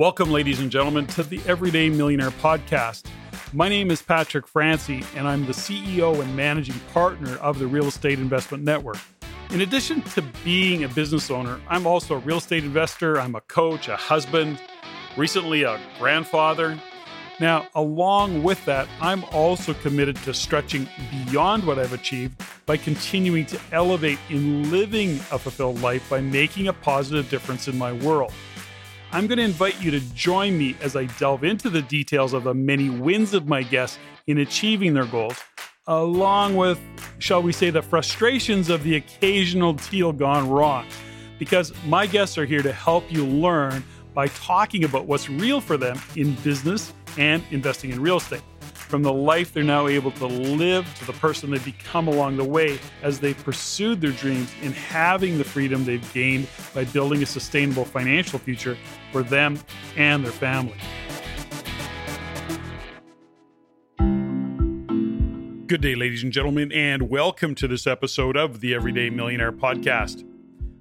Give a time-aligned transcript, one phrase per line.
[0.00, 3.04] Welcome, ladies and gentlemen, to the Everyday Millionaire Podcast.
[3.52, 7.84] My name is Patrick Francey, and I'm the CEO and managing partner of the Real
[7.84, 8.96] Estate Investment Network.
[9.50, 13.42] In addition to being a business owner, I'm also a real estate investor, I'm a
[13.42, 14.58] coach, a husband,
[15.18, 16.80] recently a grandfather.
[17.38, 20.88] Now, along with that, I'm also committed to stretching
[21.26, 26.68] beyond what I've achieved by continuing to elevate in living a fulfilled life by making
[26.68, 28.32] a positive difference in my world.
[29.12, 32.44] I'm going to invite you to join me as I delve into the details of
[32.44, 35.36] the many wins of my guests in achieving their goals,
[35.88, 36.78] along with,
[37.18, 40.86] shall we say, the frustrations of the occasional deal gone wrong.
[41.40, 43.82] Because my guests are here to help you learn
[44.14, 48.42] by talking about what's real for them in business and investing in real estate
[48.90, 52.44] from the life they're now able to live to the person they've become along the
[52.44, 57.26] way as they've pursued their dreams in having the freedom they've gained by building a
[57.26, 58.76] sustainable financial future
[59.12, 59.56] for them
[59.96, 60.74] and their family.
[65.68, 70.24] Good day, ladies and gentlemen, and welcome to this episode of the Everyday Millionaire Podcast.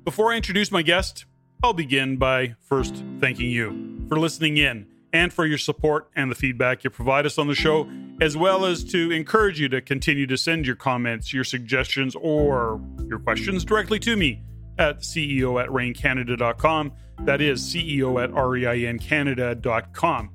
[0.04, 1.26] Before I introduce my guest,
[1.62, 6.36] I'll begin by first thanking you for listening in and for your support and the
[6.36, 7.90] feedback you provide us on the show,
[8.22, 12.82] as well as to encourage you to continue to send your comments, your suggestions, or
[13.08, 14.44] your questions directly to me
[14.78, 16.92] at CEO at reincanada.com.
[17.22, 20.30] That is CEO at REINCanada.com.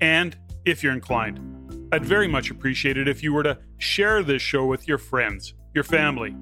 [0.00, 4.40] And if you're inclined, I'd very much appreciate it if you were to share this
[4.42, 6.36] show with your friends, your family,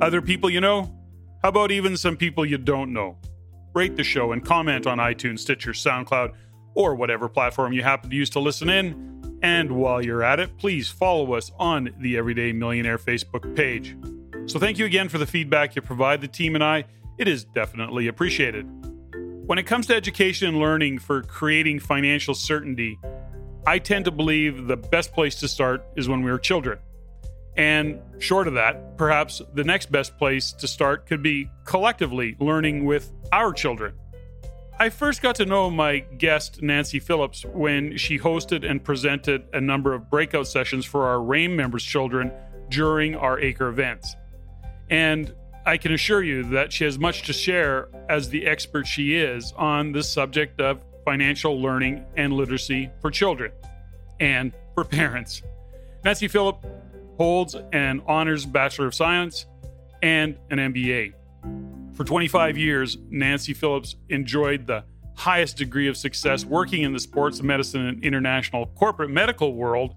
[0.00, 0.98] other people you know.
[1.42, 3.18] How about even some people you don't know?
[3.74, 6.32] Rate the show and comment on iTunes, Stitcher, SoundCloud,
[6.74, 9.38] or whatever platform you happen to use to listen in.
[9.42, 13.96] And while you're at it, please follow us on the Everyday Millionaire Facebook page.
[14.46, 16.84] So thank you again for the feedback you provide the team and I.
[17.18, 18.66] It is definitely appreciated.
[19.46, 22.98] When it comes to education and learning for creating financial certainty,
[23.66, 26.78] I tend to believe the best place to start is when we were children.
[27.56, 32.84] And short of that, perhaps the next best place to start could be collectively learning
[32.84, 33.94] with our children.
[34.76, 39.60] I first got to know my guest, Nancy Phillips, when she hosted and presented a
[39.60, 42.32] number of breakout sessions for our REIN members' children
[42.70, 44.16] during our Acre events.
[44.90, 45.32] And
[45.64, 49.52] I can assure you that she has much to share as the expert she is
[49.56, 53.52] on the subject of financial learning and literacy for children
[54.18, 55.40] and for parents.
[56.04, 56.66] Nancy Phillips
[57.16, 59.46] holds an honors Bachelor of Science
[60.02, 61.14] and an MBA.
[61.94, 64.84] For 25 years, Nancy Phillips enjoyed the
[65.16, 69.94] highest degree of success working in the sports medicine and international corporate medical world.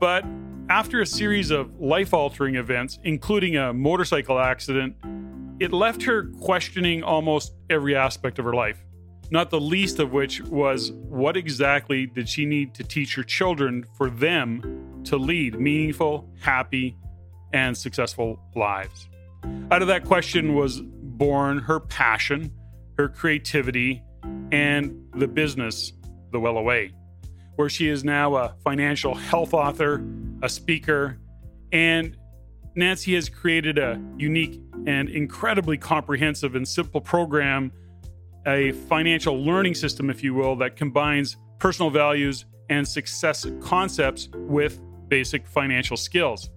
[0.00, 0.24] But
[0.68, 4.96] after a series of life altering events, including a motorcycle accident,
[5.60, 8.82] it left her questioning almost every aspect of her life,
[9.30, 13.84] not the least of which was what exactly did she need to teach her children
[13.96, 16.96] for them to lead meaningful, happy,
[17.52, 19.08] and successful lives?
[19.70, 20.82] Out of that question was
[21.16, 22.52] born her passion,
[22.98, 24.02] her creativity,
[24.52, 25.92] and the business,
[26.32, 26.92] The Wela Way,
[27.56, 30.04] where she is now a financial health author,
[30.42, 31.18] a speaker,
[31.72, 32.16] and
[32.76, 37.72] Nancy has created a unique and incredibly comprehensive and simple program,
[38.46, 44.80] a financial learning system, if you will, that combines personal values and success concepts with
[45.08, 46.50] basic financial skills.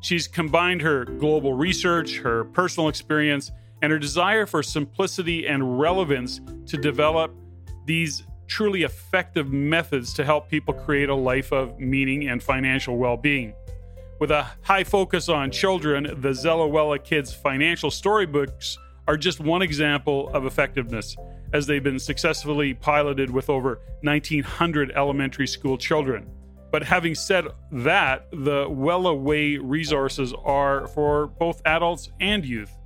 [0.00, 3.50] She's combined her global research, her personal experience,
[3.82, 7.34] and her desire for simplicity and relevance to develop
[7.86, 13.16] these truly effective methods to help people create a life of meaning and financial well
[13.16, 13.54] being.
[14.20, 20.28] With a high focus on children, the Zeller-Weller Kids financial storybooks are just one example
[20.30, 21.16] of effectiveness,
[21.52, 26.28] as they've been successfully piloted with over 1,900 elementary school children.
[26.70, 32.76] But having said that, the Wela Way resources are for both adults and youth.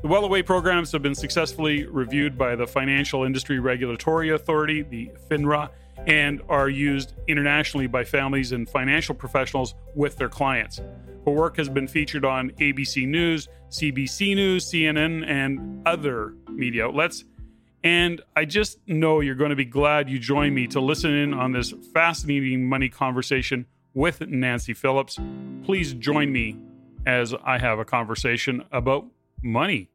[0.00, 5.10] The Wela Way programs have been successfully reviewed by the Financial Industry Regulatory Authority, the
[5.28, 5.70] FINRA,
[6.06, 10.80] and are used internationally by families and financial professionals with their clients.
[11.24, 17.24] Her work has been featured on ABC News, CBC News, CNN, and other media outlets.
[17.82, 21.34] And I just know you're going to be glad you joined me to listen in
[21.34, 25.18] on this fascinating money conversation with Nancy Phillips.
[25.64, 26.56] Please join me
[27.04, 29.06] as I have a conversation about
[29.42, 29.90] money.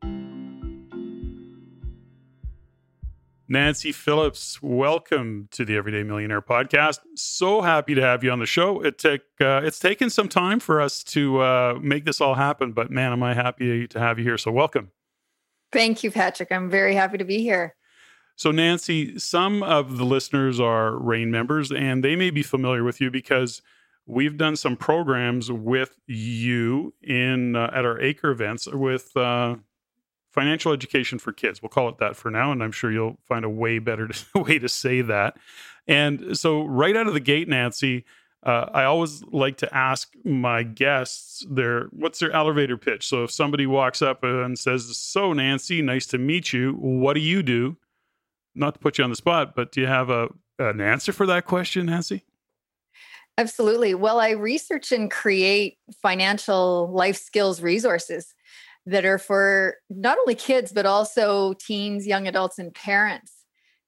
[3.49, 6.99] Nancy Phillips, welcome to the Everyday Millionaire podcast.
[7.15, 8.81] So happy to have you on the show.
[8.81, 12.71] It took uh, it's taken some time for us to uh, make this all happen,
[12.71, 14.37] but man, am I happy to have you here.
[14.37, 14.91] So welcome.
[15.71, 16.51] Thank you, Patrick.
[16.51, 17.75] I'm very happy to be here.
[18.35, 22.99] So, Nancy, some of the listeners are REIN members, and they may be familiar with
[22.99, 23.61] you because
[24.05, 29.55] we've done some programs with you in uh, at our Acre events with uh,
[30.31, 31.61] financial education for kids.
[31.61, 34.25] We'll call it that for now, and I'm sure you'll find a way better to,
[34.39, 35.37] way to say that.
[35.87, 38.05] And so, right out of the gate, Nancy,
[38.43, 43.07] uh, I always like to ask my guests their what's their elevator pitch.
[43.07, 46.73] So if somebody walks up and says, "So Nancy, nice to meet you.
[46.73, 47.77] What do you do?"
[48.55, 50.29] Not to put you on the spot, but do you have a
[50.59, 52.23] an answer for that question, Nancy?
[53.37, 53.95] Absolutely.
[53.95, 58.33] Well, I research and create financial life skills resources
[58.85, 63.43] that are for not only kids but also teens, young adults, and parents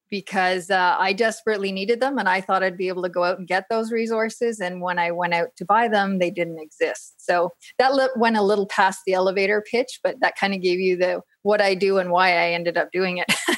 [0.09, 3.39] because uh, I desperately needed them and I thought I'd be able to go out
[3.39, 4.59] and get those resources.
[4.59, 7.15] And when I went out to buy them, they didn't exist.
[7.17, 10.95] So that went a little past the elevator pitch, but that kind of gave you
[10.95, 13.33] the what I do and why I ended up doing it.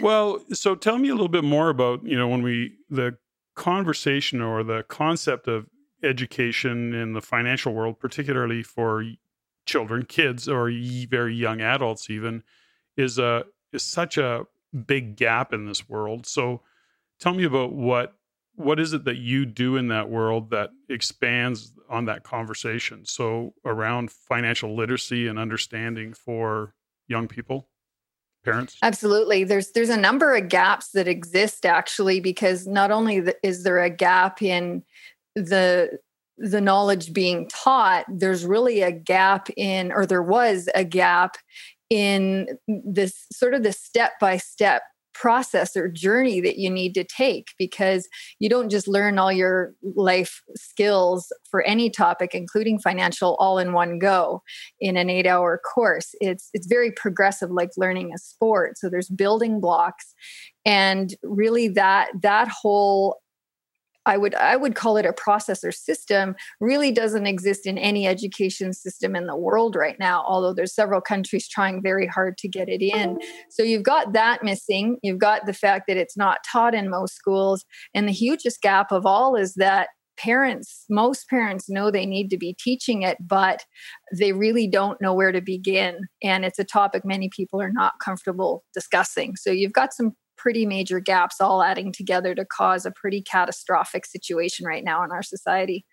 [0.00, 3.16] well, so tell me a little bit more about, you know, when we, the
[3.58, 5.66] conversation or the concept of
[6.02, 9.04] education in the financial world, particularly for
[9.66, 10.70] children, kids, or
[11.10, 12.42] very young adults, even,
[12.96, 14.44] is a is such a
[14.86, 16.24] big gap in this world.
[16.24, 16.62] So
[17.20, 18.14] tell me about what
[18.54, 23.04] what is it that you do in that world that expands on that conversation?
[23.04, 26.74] So around financial literacy and understanding for
[27.06, 27.68] young people,
[28.50, 28.76] parents?
[28.82, 29.44] Absolutely.
[29.44, 33.90] There's there's a number of gaps that exist actually because not only is there a
[33.90, 34.82] gap in
[35.34, 35.98] the
[36.38, 41.36] the knowledge being taught there's really a gap in or there was a gap
[41.90, 44.82] in this sort of the step by step
[45.18, 49.74] process or journey that you need to take because you don't just learn all your
[49.96, 54.40] life skills for any topic including financial all in one go
[54.80, 56.14] in an 8 hour course.
[56.20, 58.78] It's it's very progressive like learning a sport.
[58.78, 60.14] So there's building blocks
[60.64, 63.20] and really that that whole
[64.08, 68.72] I would I would call it a processor system really doesn't exist in any education
[68.72, 72.68] system in the world right now although there's several countries trying very hard to get
[72.68, 73.18] it in.
[73.50, 74.96] So you've got that missing.
[75.02, 77.64] You've got the fact that it's not taught in most schools.
[77.94, 82.36] And the hugest gap of all is that parents most parents know they need to
[82.36, 83.64] be teaching it but
[84.18, 86.08] they really don't know where to begin.
[86.22, 89.36] And it's a topic many people are not comfortable discussing.
[89.36, 94.06] So you've got some pretty major gaps all adding together to cause a pretty catastrophic
[94.06, 95.84] situation right now in our society.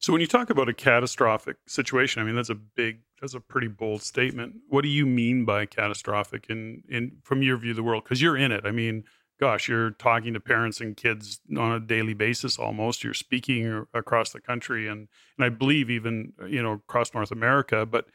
[0.00, 3.40] So when you talk about a catastrophic situation, I mean that's a big that's a
[3.40, 4.54] pretty bold statement.
[4.68, 8.20] What do you mean by catastrophic in in from your view of the world cuz
[8.20, 8.66] you're in it.
[8.66, 9.04] I mean,
[9.40, 13.02] gosh, you're talking to parents and kids on a daily basis almost.
[13.02, 15.08] You're speaking across the country and
[15.38, 18.06] and I believe even, you know, across North America, but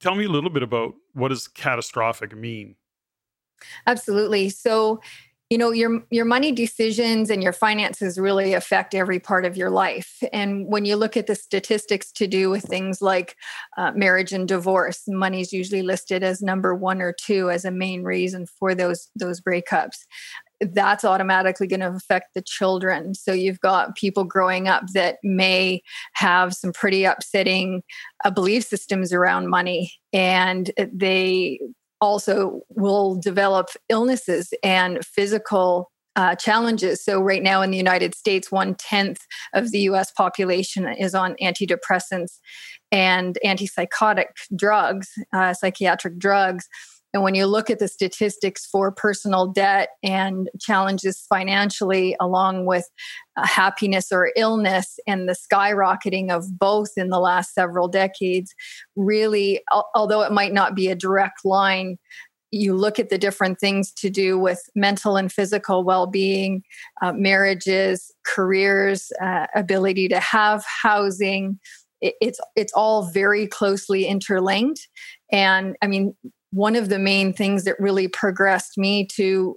[0.00, 2.76] tell me a little bit about what does catastrophic mean?
[3.86, 4.48] Absolutely.
[4.50, 5.00] So,
[5.50, 9.68] you know your your money decisions and your finances really affect every part of your
[9.68, 10.22] life.
[10.32, 13.36] And when you look at the statistics to do with things like
[13.76, 17.70] uh, marriage and divorce money is usually listed as number one or two as a
[17.70, 20.06] main reason for those those breakups.
[20.60, 23.14] That's automatically going to affect the children.
[23.14, 25.82] So you've got people growing up that may
[26.14, 27.82] have some pretty upsetting
[28.24, 31.58] uh, belief systems around money and they
[32.02, 37.02] also will develop illnesses and physical uh, challenges.
[37.02, 39.20] So, right now in the United States, one tenth
[39.54, 42.38] of the US population is on antidepressants
[42.90, 46.68] and antipsychotic drugs, uh, psychiatric drugs.
[47.12, 52.88] And when you look at the statistics for personal debt and challenges financially, along with
[53.36, 58.54] uh, happiness or illness, and the skyrocketing of both in the last several decades,
[58.96, 61.98] really, al- although it might not be a direct line,
[62.50, 66.62] you look at the different things to do with mental and physical well-being
[67.02, 71.58] uh, marriages careers uh, ability to have housing.
[72.02, 74.88] It's it's all very closely interlinked.
[75.30, 76.14] And i mean
[76.52, 79.56] one of the main things that really progressed me to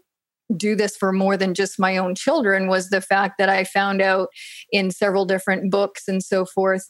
[0.55, 4.01] do this for more than just my own children was the fact that I found
[4.01, 4.29] out
[4.71, 6.89] in several different books and so forth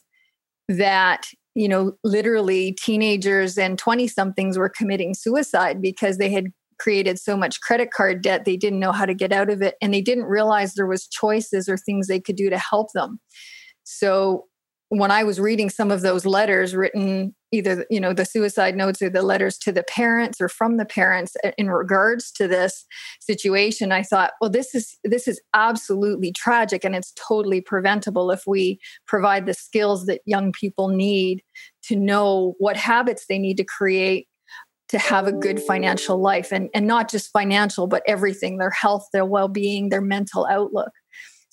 [0.68, 6.46] that you know literally teenagers and 20 somethings were committing suicide because they had
[6.78, 9.76] created so much credit card debt they didn't know how to get out of it
[9.80, 13.18] and they didn't realize there was choices or things they could do to help them.
[13.84, 14.44] So
[14.88, 19.02] when I was reading some of those letters written, either you know the suicide notes
[19.02, 22.84] or the letters to the parents or from the parents uh, in regards to this
[23.20, 28.42] situation, I thought, well, this is this is absolutely tragic, and it's totally preventable if
[28.46, 31.42] we provide the skills that young people need
[31.84, 34.28] to know what habits they need to create
[34.88, 39.06] to have a good financial life and, and not just financial, but everything their health,
[39.12, 40.90] their well being, their mental outlook.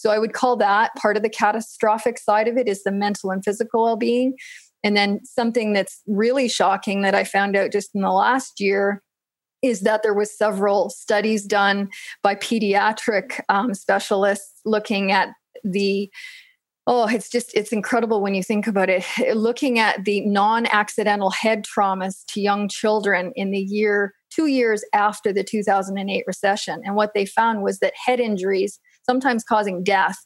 [0.03, 3.31] So I would call that part of the catastrophic side of it is the mental
[3.31, 4.36] and physical well being.
[4.83, 9.01] And then something that's really shocking that I found out just in the last year
[9.62, 11.89] is that there was several studies done
[12.22, 15.29] by pediatric um, specialists looking at
[15.63, 16.12] the
[16.86, 21.63] oh it's just it's incredible when you think about it looking at the non-accidental head
[21.63, 27.13] traumas to young children in the year two years after the 2008 recession and what
[27.13, 30.17] they found was that head injuries sometimes causing death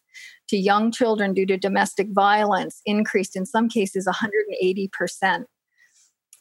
[0.50, 5.46] to young children due to domestic violence increased in some cases 180%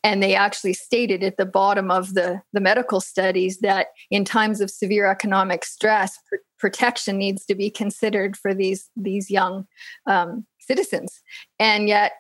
[0.07, 4.61] and they actually stated at the bottom of the, the medical studies that in times
[4.61, 9.67] of severe economic stress pr- protection needs to be considered for these these young
[10.07, 11.21] um, citizens.
[11.59, 12.13] And yet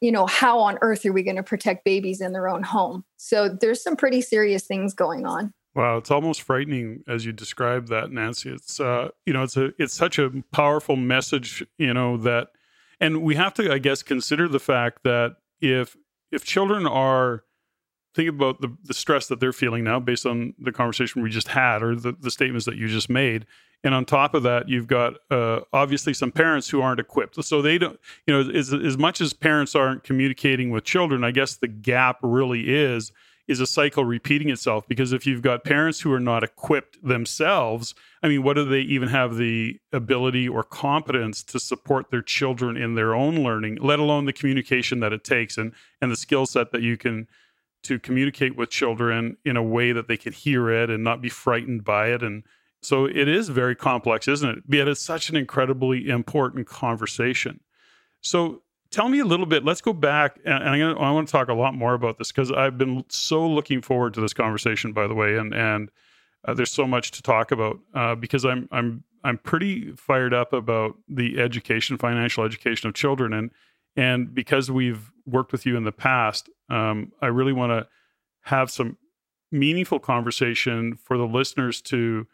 [0.00, 3.04] you know how on earth are we going to protect babies in their own home?
[3.18, 7.86] So there's some pretty serious things going on Wow, it's almost frightening as you describe
[7.86, 8.50] that, Nancy.
[8.50, 12.48] It's uh, you know, it's a it's such a powerful message, you know, that
[12.98, 15.96] and we have to, I guess, consider the fact that if
[16.32, 17.44] if children are
[18.12, 21.46] think about the, the stress that they're feeling now based on the conversation we just
[21.46, 23.46] had or the, the statements that you just made
[23.84, 27.62] and on top of that you've got uh, obviously some parents who aren't equipped so
[27.62, 31.54] they don't you know as, as much as parents aren't communicating with children i guess
[31.56, 33.12] the gap really is
[33.48, 37.94] is a cycle repeating itself because if you've got parents who are not equipped themselves
[38.22, 42.76] i mean what do they even have the ability or competence to support their children
[42.76, 46.46] in their own learning let alone the communication that it takes and and the skill
[46.46, 47.26] set that you can
[47.82, 51.28] to communicate with children in a way that they can hear it and not be
[51.28, 52.22] frightened by it?
[52.22, 52.44] And
[52.82, 54.58] so it is very complex isn't it?
[54.68, 57.60] Yet it's such an incredibly important conversation.
[58.20, 59.64] So tell me a little bit.
[59.64, 62.32] Let's go back, and, and gonna, i want to talk a lot more about this
[62.32, 64.92] because I've been so looking forward to this conversation.
[64.92, 65.90] By the way, and and
[66.46, 70.52] uh, there's so much to talk about uh, because I'm I'm I'm pretty fired up
[70.52, 73.50] about the education, financial education of children, and
[73.96, 77.88] and because we've worked with you in the past, um, I really want to
[78.42, 78.96] have some
[79.50, 82.26] meaningful conversation for the listeners to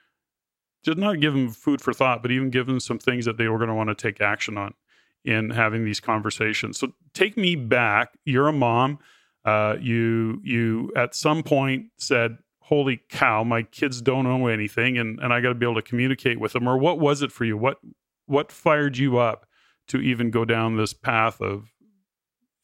[0.85, 3.49] just not give them food for thought, but even give them some things that they
[3.49, 4.75] were going to want to take action on
[5.25, 6.79] in having these conversations.
[6.79, 8.19] So take me back.
[8.25, 8.99] You're a mom.
[9.45, 15.19] Uh, you you at some point said, "Holy cow, my kids don't know anything, and
[15.21, 17.45] and I got to be able to communicate with them." Or what was it for
[17.45, 17.57] you?
[17.57, 17.79] What
[18.27, 19.47] what fired you up
[19.89, 21.73] to even go down this path of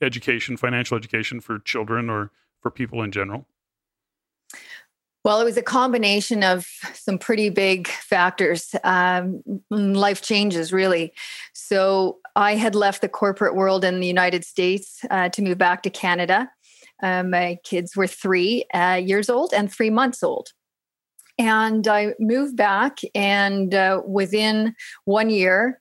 [0.01, 3.47] education, financial education for children or for people in general?
[5.23, 11.13] Well, it was a combination of some pretty big factors, um, life changes, really.
[11.53, 15.83] So, I had left the corporate world in the United States uh, to move back
[15.83, 16.49] to Canada.
[17.03, 20.51] Uh, my kids were three uh, years old and three months old.
[21.39, 24.75] And I moved back, and uh, within
[25.07, 25.80] one year,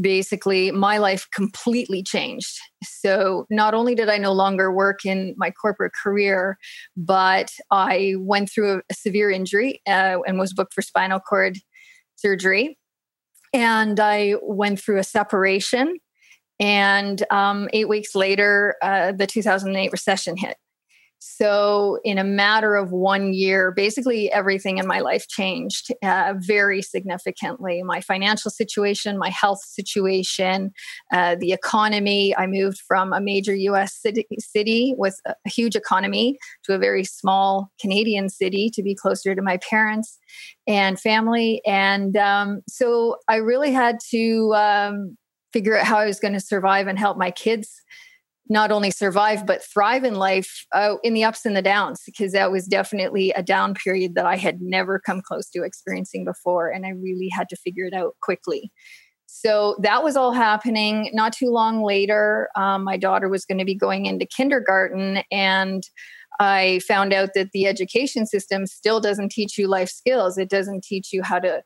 [0.00, 2.58] basically my life completely changed.
[2.84, 6.58] So not only did I no longer work in my corporate career,
[6.96, 11.58] but I went through a severe injury uh, and was booked for spinal cord
[12.16, 12.78] surgery.
[13.52, 15.96] And I went through a separation.
[16.60, 20.56] And um, eight weeks later, uh, the 2008 recession hit.
[21.22, 26.80] So, in a matter of one year, basically everything in my life changed uh, very
[26.80, 27.82] significantly.
[27.82, 30.70] My financial situation, my health situation,
[31.12, 32.34] uh, the economy.
[32.34, 37.04] I moved from a major US city, city, with a huge economy to a very
[37.04, 40.18] small Canadian city to be closer to my parents
[40.66, 41.60] and family.
[41.66, 45.18] And um, so, I really had to um,
[45.52, 47.82] figure out how I was going to survive and help my kids
[48.50, 52.32] not only survive but thrive in life uh, in the ups and the downs because
[52.32, 56.68] that was definitely a down period that I had never come close to experiencing before
[56.68, 58.70] and I really had to figure it out quickly.
[59.26, 61.08] So that was all happening.
[61.14, 65.84] Not too long later, um, my daughter was going to be going into kindergarten and
[66.40, 70.38] I found out that the education system still doesn't teach you life skills.
[70.38, 71.62] It doesn't teach you how to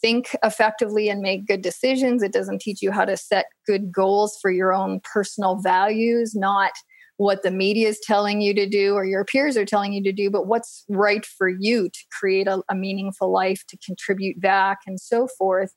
[0.00, 2.22] think effectively and make good decisions.
[2.22, 6.72] It doesn't teach you how to set good goals for your own personal values, not
[7.18, 10.12] what the media is telling you to do or your peers are telling you to
[10.12, 14.78] do, but what's right for you to create a, a meaningful life, to contribute back,
[14.86, 15.74] and so forth.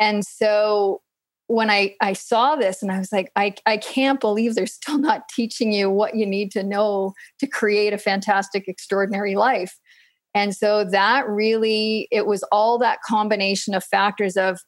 [0.00, 1.00] And so
[1.46, 4.98] when I, I saw this and I was like, I, I can't believe they're still
[4.98, 9.78] not teaching you what you need to know to create a fantastic, extraordinary life.
[10.34, 14.60] And so that really, it was all that combination of factors of,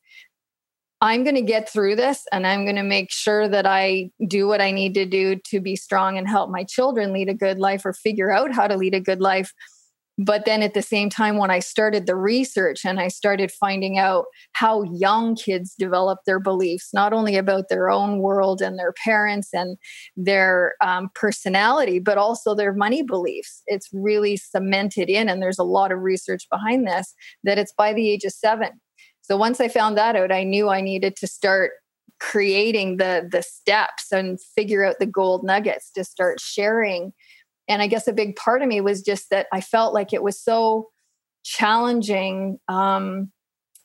[1.00, 4.48] I'm going to get through this and I'm going to make sure that I do
[4.48, 7.58] what I need to do to be strong and help my children lead a good
[7.58, 9.52] life or figure out how to lead a good life
[10.18, 13.98] but then at the same time, when I started the research and I started finding
[13.98, 18.94] out how young kids develop their beliefs, not only about their own world and their
[19.04, 19.76] parents and
[20.16, 25.28] their um, personality, but also their money beliefs, it's really cemented in.
[25.28, 28.70] And there's a lot of research behind this that it's by the age of seven.
[29.20, 31.72] So once I found that out, I knew I needed to start
[32.18, 37.12] creating the the steps and figure out the gold nuggets to start sharing
[37.68, 40.22] and i guess a big part of me was just that i felt like it
[40.22, 40.88] was so
[41.44, 43.30] challenging um,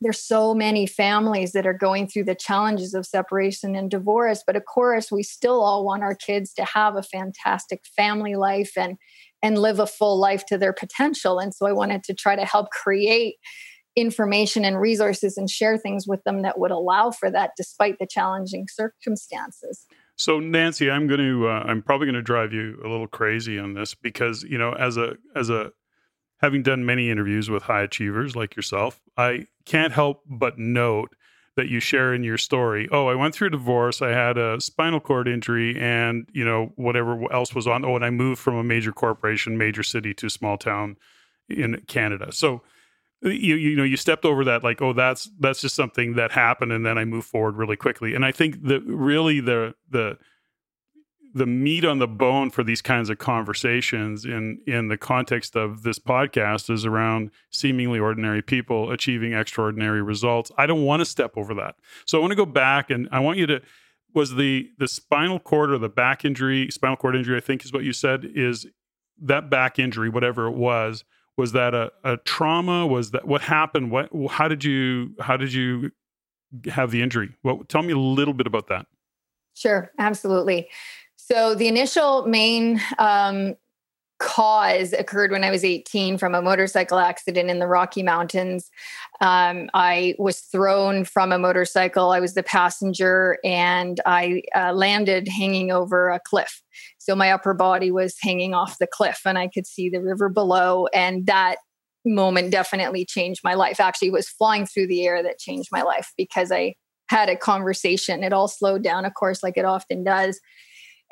[0.03, 4.55] there's so many families that are going through the challenges of separation and divorce but
[4.55, 8.97] of course we still all want our kids to have a fantastic family life and
[9.43, 11.39] and live a full life to their potential.
[11.39, 13.35] And so i wanted to try to help create
[13.95, 18.07] information and resources and share things with them that would allow for that despite the
[18.07, 19.85] challenging circumstances
[20.21, 23.57] so Nancy, I'm going to uh, I'm probably going to drive you a little crazy
[23.59, 25.71] on this because you know as a as a
[26.41, 31.15] having done many interviews with high achievers like yourself, I can't help but note
[31.55, 32.87] that you share in your story.
[32.91, 34.01] Oh, I went through a divorce.
[34.01, 37.83] I had a spinal cord injury, and you know whatever else was on.
[37.83, 40.97] Oh, and I moved from a major corporation, major city to a small town
[41.49, 42.31] in Canada.
[42.31, 42.61] So
[43.23, 46.71] you you know you stepped over that like oh that's that's just something that happened
[46.71, 50.17] and then I move forward really quickly and I think that really the the
[51.33, 55.83] the meat on the bone for these kinds of conversations in in the context of
[55.83, 60.51] this podcast is around seemingly ordinary people achieving extraordinary results.
[60.57, 61.75] I don't want to step over that.
[62.05, 63.61] So I want to go back and I want you to
[64.13, 67.71] was the the spinal cord or the back injury, spinal cord injury I think is
[67.71, 68.65] what you said is
[69.21, 71.03] that back injury whatever it was
[71.41, 72.85] was that a, a trauma?
[72.85, 73.89] Was that what happened?
[73.89, 75.91] What how did you how did you
[76.65, 77.35] have the injury?
[77.43, 78.85] Well tell me a little bit about that.
[79.55, 80.69] Sure absolutely.
[81.15, 83.55] So the initial main um,
[84.21, 88.69] cause occurred when I was 18 from a motorcycle accident in the Rocky Mountains.
[89.19, 92.11] Um, I was thrown from a motorcycle.
[92.11, 96.61] I was the passenger and I uh, landed hanging over a cliff.
[96.99, 100.29] So my upper body was hanging off the cliff and I could see the river
[100.29, 100.85] below.
[100.93, 101.55] And that
[102.05, 103.79] moment definitely changed my life.
[103.79, 106.75] Actually, it was flying through the air that changed my life because I
[107.09, 108.23] had a conversation.
[108.23, 110.39] It all slowed down, of course, like it often does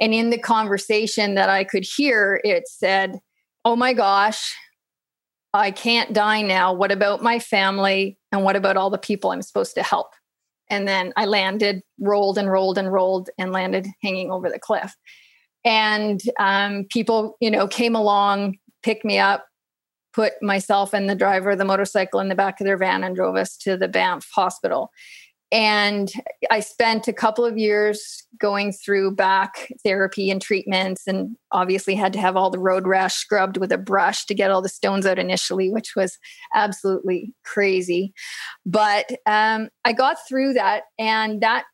[0.01, 3.19] and in the conversation that I could hear, it said,
[3.65, 4.55] Oh my gosh,
[5.53, 6.73] I can't die now.
[6.73, 8.17] What about my family?
[8.31, 10.07] And what about all the people I'm supposed to help?
[10.69, 14.95] And then I landed, rolled and rolled and rolled, and landed hanging over the cliff.
[15.65, 19.45] And um, people, you know, came along, picked me up,
[20.13, 23.15] put myself and the driver of the motorcycle in the back of their van, and
[23.15, 24.91] drove us to the Banff hospital.
[25.51, 26.12] And
[26.51, 32.13] I spent a couple of years going through back therapy and treatments, and obviously had
[32.13, 35.07] to have all the road rash scrubbed with a brush to get all the stones
[35.07, 36.17] out initially, which was
[36.53, 38.13] absolutely crazy.
[38.65, 41.65] But um, I got through that, and that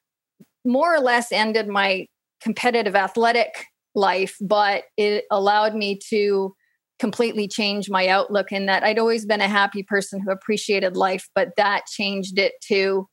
[0.64, 2.08] more or less ended my
[2.42, 6.54] competitive athletic life, but it allowed me to
[7.00, 11.28] completely change my outlook in that I'd always been a happy person who appreciated life,
[11.36, 13.08] but that changed it to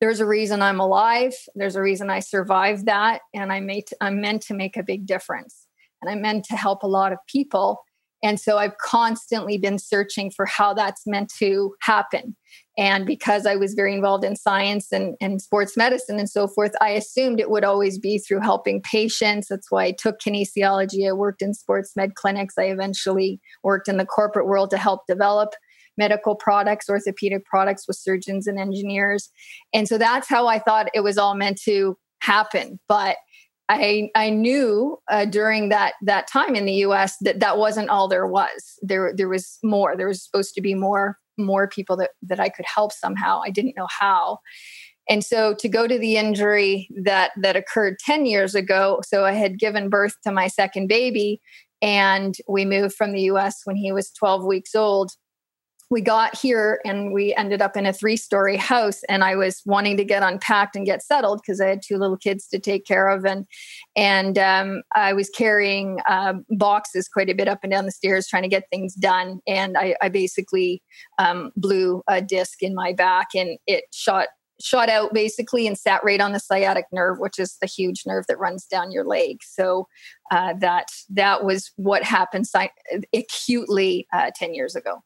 [0.00, 1.34] there's a reason I'm alive.
[1.54, 3.22] There's a reason I survived that.
[3.34, 5.66] And I made, I'm meant to make a big difference.
[6.00, 7.84] And I'm meant to help a lot of people.
[8.22, 12.36] And so I've constantly been searching for how that's meant to happen.
[12.76, 16.72] And because I was very involved in science and, and sports medicine and so forth,
[16.80, 19.48] I assumed it would always be through helping patients.
[19.48, 21.08] That's why I took kinesiology.
[21.08, 22.54] I worked in sports med clinics.
[22.58, 25.54] I eventually worked in the corporate world to help develop
[25.98, 29.30] medical products, orthopedic products with surgeons and engineers.
[29.74, 32.80] And so that's how I thought it was all meant to happen.
[32.88, 33.16] But
[33.68, 37.16] I I knew uh, during that that time in the U.S.
[37.20, 38.78] that that wasn't all there was.
[38.80, 39.96] There there was more.
[39.96, 43.42] There was supposed to be more more people that that I could help somehow.
[43.44, 44.38] I didn't know how.
[45.10, 49.32] And so to go to the injury that that occurred 10 years ago, so I
[49.32, 51.40] had given birth to my second baby
[51.80, 55.12] and we moved from the US when he was 12 weeks old
[55.90, 59.62] we got here and we ended up in a three story house and i was
[59.64, 62.86] wanting to get unpacked and get settled because i had two little kids to take
[62.86, 63.46] care of and
[63.96, 68.26] and um, i was carrying uh, boxes quite a bit up and down the stairs
[68.26, 70.82] trying to get things done and i, I basically
[71.18, 74.28] um, blew a disc in my back and it shot
[74.60, 78.24] shot out basically and sat right on the sciatic nerve which is the huge nerve
[78.28, 79.38] that runs down your leg.
[79.42, 79.86] So
[80.32, 82.46] uh, that that was what happened
[83.14, 85.02] acutely uh, 10 years ago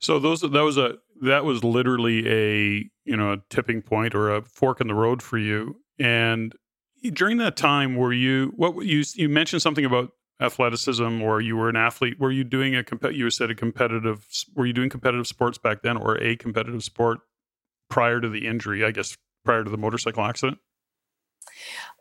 [0.00, 4.34] so those that was a that was literally a you know a tipping point or
[4.34, 5.80] a fork in the road for you.
[5.98, 6.54] And
[7.12, 11.68] during that time, were you what you you mentioned something about athleticism or you were
[11.68, 12.18] an athlete?
[12.20, 14.26] Were you doing a you said a competitive?
[14.54, 17.20] Were you doing competitive sports back then, or a competitive sport
[17.90, 18.84] prior to the injury?
[18.84, 20.58] I guess prior to the motorcycle accident.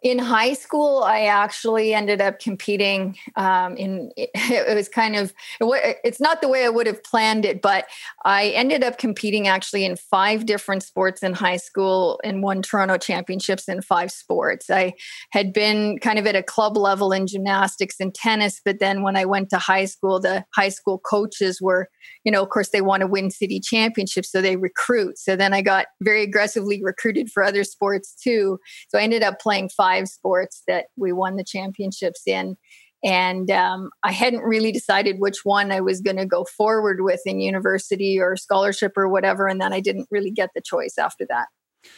[0.03, 4.11] In high school, I actually ended up competing um, in.
[4.15, 5.33] It was kind of.
[5.59, 7.87] It's not the way I would have planned it, but
[8.23, 12.97] I ended up competing actually in five different sports in high school and won Toronto
[12.97, 14.69] championships in five sports.
[14.69, 14.93] I
[15.31, 19.17] had been kind of at a club level in gymnastics and tennis, but then when
[19.17, 21.89] I went to high school, the high school coaches were,
[22.23, 25.17] you know, of course, they want to win city championships, so they recruit.
[25.17, 28.59] So then I got very aggressively recruited for other sports too.
[28.89, 32.57] So I ended up playing five five sports that we won the championships in.
[33.03, 37.21] And um, I hadn't really decided which one I was going to go forward with
[37.25, 39.47] in university or scholarship or whatever.
[39.47, 41.47] And then I didn't really get the choice after that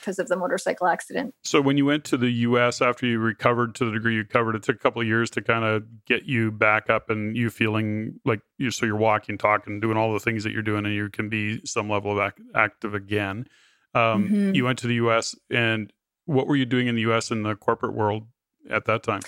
[0.01, 1.33] because of the motorcycle accident.
[1.43, 4.55] So when you went to the US after you recovered to the degree you covered,
[4.55, 7.49] it took a couple of years to kind of get you back up and you
[7.49, 10.93] feeling like you so you're walking, talking, doing all the things that you're doing and
[10.93, 13.47] you can be some level of act, active again.
[13.95, 14.55] Um, mm-hmm.
[14.55, 15.91] You went to the US and
[16.29, 18.23] what were you doing in the US in the corporate world
[18.69, 19.21] at that time?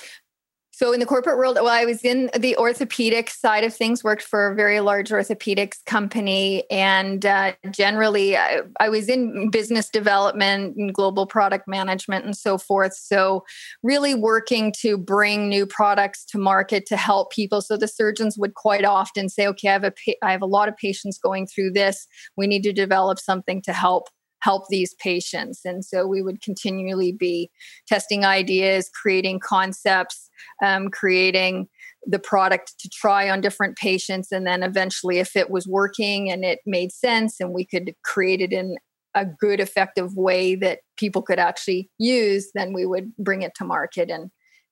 [0.74, 4.24] So in the corporate world, well, I was in the orthopedic side of things, worked
[4.24, 6.64] for a very large orthopedics company.
[6.72, 12.58] And uh, generally, I, I, was in business development and global product management and so
[12.58, 12.94] forth.
[12.96, 13.44] So,
[13.84, 17.62] really working to bring new products to market to help people.
[17.62, 20.70] So, the surgeons would quite often say, okay, I have a, I have a lot
[20.70, 22.08] of patients going through this.
[22.38, 24.08] We need to develop something to help
[24.42, 25.62] help these patients.
[25.66, 27.50] And so we would continually be
[27.88, 30.30] testing ideas, creating concepts,
[30.64, 31.68] um, creating
[32.06, 34.32] the product to try on different patients.
[34.32, 38.42] And then eventually, if it was working and it made sense and we could create
[38.42, 38.78] it in
[39.14, 43.66] a good, effective way that people could actually use, then we would bring it to
[43.66, 44.32] market and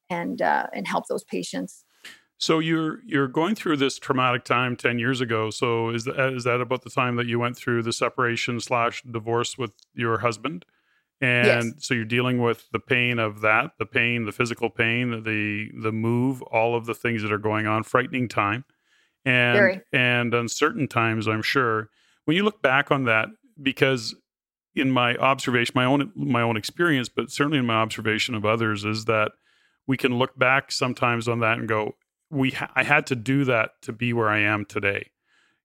[0.09, 1.83] and uh, and help those patients.
[2.39, 5.49] So you're you're going through this traumatic time ten years ago.
[5.49, 9.03] So is that is that about the time that you went through the separation slash
[9.03, 10.65] divorce with your husband?
[11.21, 11.85] And yes.
[11.85, 15.91] so you're dealing with the pain of that, the pain, the physical pain, the the
[15.91, 17.83] move, all of the things that are going on.
[17.83, 18.63] Frightening time,
[19.25, 19.81] and Very.
[19.91, 21.27] and uncertain times.
[21.27, 21.89] I'm sure.
[22.23, 23.27] When you look back on that,
[23.61, 24.15] because
[24.75, 28.85] in my observation, my own my own experience, but certainly in my observation of others,
[28.85, 29.33] is that
[29.87, 31.95] we can look back sometimes on that and go,
[32.29, 35.11] we ha- I had to do that to be where I am today.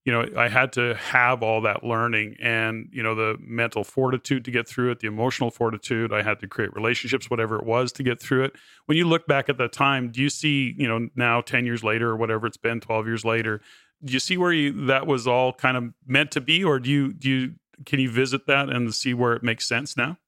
[0.04, 4.44] You know, I had to have all that learning and, you know, the mental fortitude
[4.44, 6.12] to get through it, the emotional fortitude.
[6.12, 8.52] I had to create relationships, whatever it was, to get through it.
[8.84, 11.82] When you look back at that time, do you see, you know, now 10 years
[11.82, 13.62] later or whatever it's been, 12 years later,
[14.04, 16.62] do you see where you, that was all kind of meant to be?
[16.62, 17.54] Or do you, do you,
[17.86, 20.18] can you visit that and see where it makes sense now?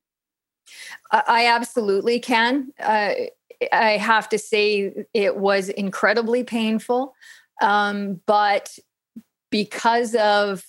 [1.11, 2.73] I absolutely can.
[2.81, 3.13] Uh,
[3.73, 7.15] I have to say it was incredibly painful.
[7.63, 8.79] Um, but
[9.51, 10.65] because of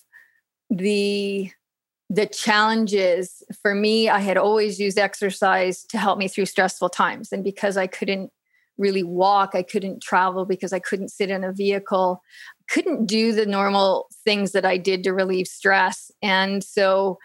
[0.69, 1.52] the
[2.10, 7.34] the challenges for me, I had always used exercise to help me through stressful times.
[7.34, 8.32] And because I couldn't
[8.78, 12.21] really walk, I couldn't travel because I couldn't sit in a vehicle,
[12.69, 16.10] couldn't do the normal things that I did to relieve stress.
[16.21, 17.17] And so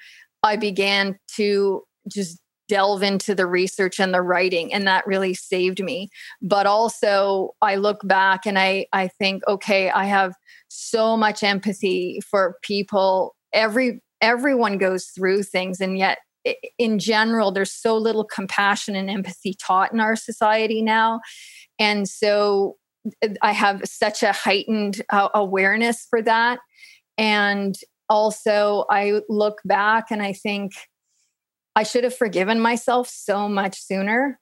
[0.42, 5.82] I began to just delve into the research and the writing and that really saved
[5.82, 6.08] me.
[6.40, 10.34] But also i look back and i i think okay i have
[10.72, 13.34] so much empathy for people.
[13.52, 16.18] Every everyone goes through things and yet
[16.78, 21.20] in general there's so little compassion and empathy taught in our society now.
[21.78, 22.76] And so
[23.42, 26.60] i have such a heightened uh, awareness for that.
[27.18, 27.74] And
[28.08, 30.72] also i look back and i think
[31.74, 34.38] I should have forgiven myself so much sooner.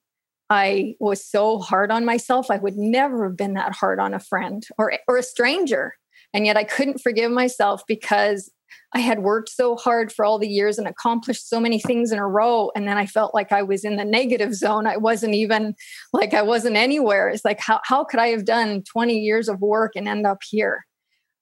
[0.48, 2.50] I was so hard on myself.
[2.50, 5.94] I would never have been that hard on a friend or, or a stranger.
[6.34, 8.50] And yet I couldn't forgive myself because
[8.92, 12.18] I had worked so hard for all the years and accomplished so many things in
[12.18, 12.72] a row.
[12.74, 14.86] And then I felt like I was in the negative zone.
[14.86, 15.74] I wasn't even
[16.12, 17.28] like I wasn't anywhere.
[17.28, 20.38] It's like, how, how could I have done 20 years of work and end up
[20.48, 20.84] here?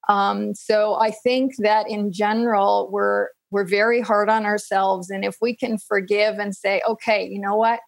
[0.07, 5.09] Um, so I think that in general, we're we're very hard on ourselves.
[5.09, 7.79] And if we can forgive and say, okay, you know what?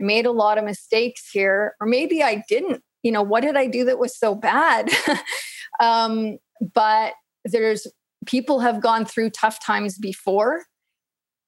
[0.00, 2.82] I made a lot of mistakes here, or maybe I didn't.
[3.02, 4.90] You know, what did I do that was so bad?
[5.80, 6.38] um,
[6.74, 7.86] but there's
[8.26, 10.64] people have gone through tough times before.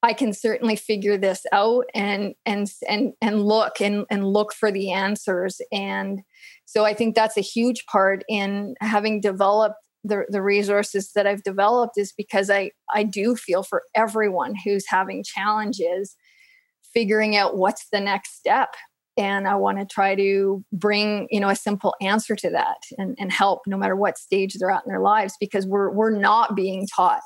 [0.02, 4.72] I can certainly figure this out and and and and look and and look for
[4.72, 5.60] the answers.
[5.70, 6.22] And
[6.64, 11.42] so I think that's a huge part in having developed the, the resources that I've
[11.42, 16.16] developed is because I, I do feel for everyone who's having challenges
[16.94, 18.74] figuring out what's the next step.
[19.16, 23.16] And I want to try to bring, you know, a simple answer to that and,
[23.18, 26.56] and help no matter what stage they're at in their lives, because we're we're not
[26.56, 27.20] being taught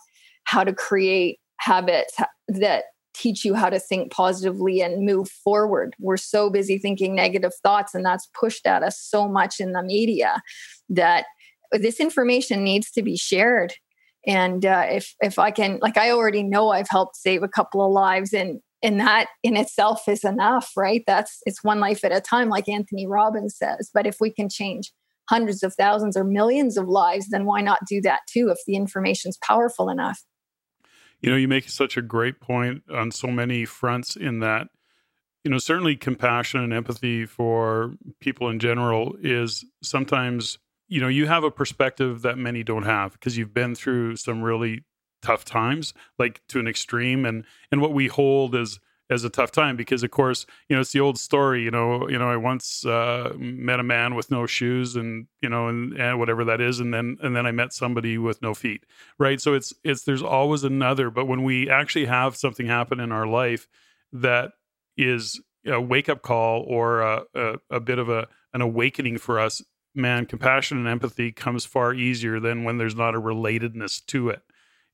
[0.45, 2.17] how to create habits
[2.49, 2.85] that
[3.15, 5.95] teach you how to think positively and move forward.
[6.01, 9.83] We're so busy thinking negative thoughts, and that's pushed at us so much in the
[9.83, 10.43] media
[10.89, 11.27] that
[11.73, 13.75] this information needs to be shared.
[14.27, 17.85] And uh, if if I can, like, I already know I've helped save a couple
[17.85, 21.03] of lives, and and that in itself is enough, right?
[21.07, 23.91] That's it's one life at a time, like Anthony Robbins says.
[23.93, 24.93] But if we can change
[25.29, 28.49] hundreds of thousands or millions of lives, then why not do that too?
[28.51, 30.23] If the information's powerful enough.
[31.21, 34.69] You know, you make such a great point on so many fronts in that,
[35.43, 41.27] you know, certainly compassion and empathy for people in general is sometimes, you know, you
[41.27, 44.85] have a perspective that many don't have because you've been through some really
[45.23, 47.25] tough times, like to an extreme.
[47.25, 48.79] And and what we hold as
[49.11, 52.09] as a tough time because of course you know it's the old story you know
[52.09, 55.93] you know i once uh, met a man with no shoes and you know and,
[55.99, 58.85] and, whatever that is and then and then i met somebody with no feet
[59.19, 63.13] right so it's it's there's always another but when we actually have something happen in
[63.13, 63.69] our life
[64.13, 64.53] that
[64.97, 69.39] is a wake up call or a, a, a bit of a an awakening for
[69.39, 69.63] us
[69.95, 74.43] man compassion and empathy comes far easier than when there's not a relatedness to it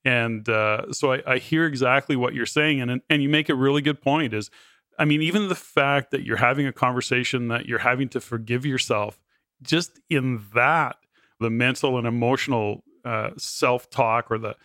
[0.05, 3.55] and uh, so I, I, hear exactly what you're saying, and and you make a
[3.55, 4.33] really good point.
[4.33, 4.51] Is
[4.99, 8.65] I mean, even the fact that you're having a conversation that you're having to forgive
[8.65, 9.21] yourself,
[9.63, 10.97] just in that,
[11.39, 14.57] the mental and emotional uh, self talk or the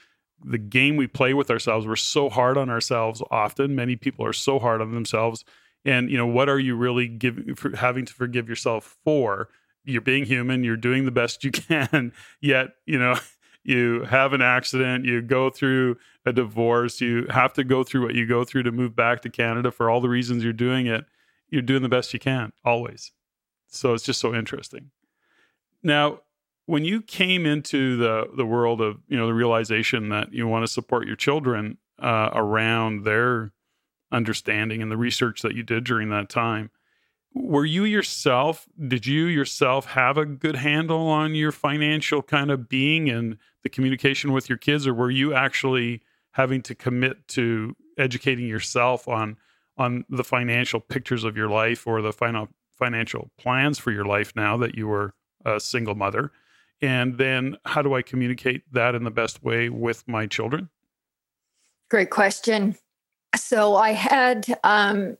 [0.43, 3.21] the game we play with ourselves, we're so hard on ourselves.
[3.30, 5.43] Often, many people are so hard on themselves.
[5.84, 9.50] And you know, what are you really giving for having to forgive yourself for?
[9.86, 10.63] You're being human.
[10.63, 12.12] You're doing the best you can.
[12.41, 13.15] Yet, you know,
[13.63, 18.15] you have an accident, you go through a divorce, you have to go through what
[18.15, 21.06] you go through to move back to Canada for all the reasons you're doing it.
[21.50, 23.12] You're doing the best you can always.
[23.67, 24.91] So it's just so interesting.
[25.84, 26.21] Now,
[26.65, 30.65] when you came into the the world of you know the realization that you want
[30.65, 33.52] to support your children uh, around their
[34.12, 36.71] understanding and the research that you did during that time,
[37.36, 42.69] were you yourself did you yourself have a good handle on your financial kind of
[42.69, 47.76] being and the communication with your kids or were you actually having to commit to
[47.98, 49.38] educating yourself on
[49.78, 54.34] on the financial pictures of your life or the final financial plans for your life
[54.36, 56.32] now that you were a single mother?
[56.82, 60.69] And then how do i communicate that in the best way with my children?
[61.89, 62.76] Great question.
[63.36, 65.17] So i had um,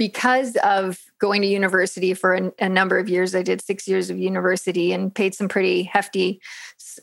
[0.00, 4.08] because of going to university for a, a, number of years, I did six years
[4.08, 6.40] of university and paid some pretty hefty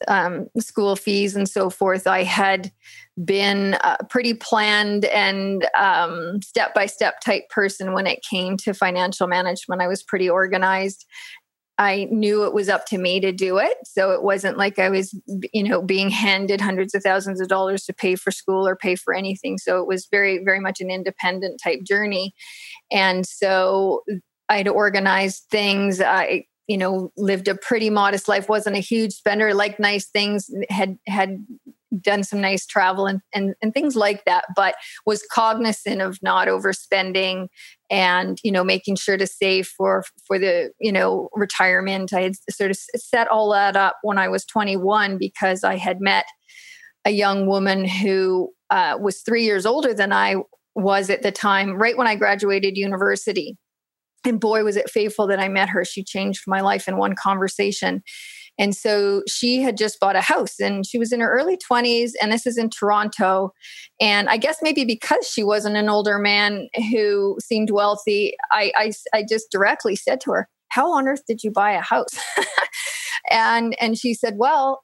[0.08, 2.08] um, school fees and so forth.
[2.08, 2.72] I had
[3.24, 5.64] been a pretty planned and
[6.44, 9.80] step by step type person when it came to financial management.
[9.80, 11.06] I was pretty organized
[11.80, 13.78] I knew it was up to me to do it.
[13.84, 15.14] So it wasn't like I was,
[15.54, 18.96] you know, being handed hundreds of thousands of dollars to pay for school or pay
[18.96, 19.58] for anything.
[19.58, 22.34] So it was very, very much an independent type journey.
[22.92, 24.04] And so
[24.50, 26.02] I'd organized things.
[26.02, 30.50] I, you know, lived a pretty modest life, wasn't a huge spender, liked nice things,
[30.70, 31.46] had had
[32.02, 36.48] done some nice travel and, and, and things like that, but was cognizant of not
[36.48, 37.48] overspending
[37.90, 42.14] and, you know, making sure to save for, for the, you know, retirement.
[42.14, 46.02] I had sort of set all that up when I was 21 because I had
[46.02, 46.26] met
[47.06, 50.36] a young woman who uh, was three years older than I
[50.76, 53.58] was at the time, right when I graduated university.
[54.26, 55.86] And boy, was it faithful that I met her.
[55.86, 58.04] She changed my life in one conversation.
[58.60, 62.12] And so she had just bought a house and she was in her early 20s,
[62.22, 63.52] and this is in Toronto.
[64.02, 68.92] And I guess maybe because she wasn't an older man who seemed wealthy, I, I,
[69.14, 72.18] I just directly said to her, How on earth did you buy a house?
[73.32, 74.84] and and she said, Well,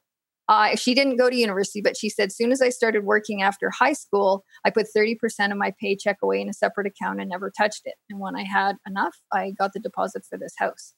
[0.49, 3.41] uh, she didn't go to university, but she said, as soon as I started working
[3.41, 5.17] after high school, I put 30%
[5.51, 7.95] of my paycheck away in a separate account and never touched it.
[8.09, 10.93] And when I had enough, I got the deposit for this house.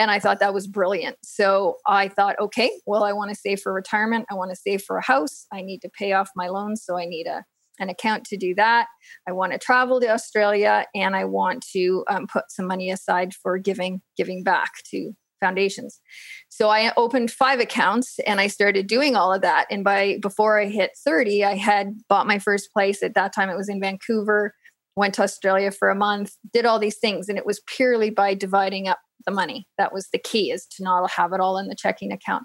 [0.00, 1.18] And I thought that was brilliant.
[1.22, 4.24] So I thought, okay, well, I want to save for retirement.
[4.30, 5.44] I want to save for a house.
[5.52, 6.82] I need to pay off my loans.
[6.82, 7.44] So I need a,
[7.78, 8.86] an account to do that.
[9.28, 13.34] I want to travel to Australia and I want to um, put some money aside
[13.34, 16.00] for giving, giving back to foundations.
[16.48, 19.66] So I opened five accounts and I started doing all of that.
[19.70, 23.02] And by before I hit 30, I had bought my first place.
[23.02, 24.54] At that time, it was in Vancouver,
[24.96, 27.28] went to Australia for a month, did all these things.
[27.28, 29.66] And it was purely by dividing up the money.
[29.78, 32.44] That was the key is to not have it all in the checking account.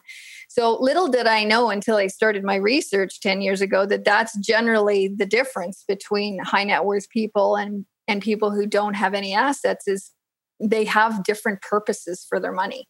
[0.49, 4.37] So little did I know until I started my research 10 years ago that that's
[4.39, 9.33] generally the difference between high net worth people and and people who don't have any
[9.33, 10.11] assets is
[10.59, 12.87] they have different purposes for their money.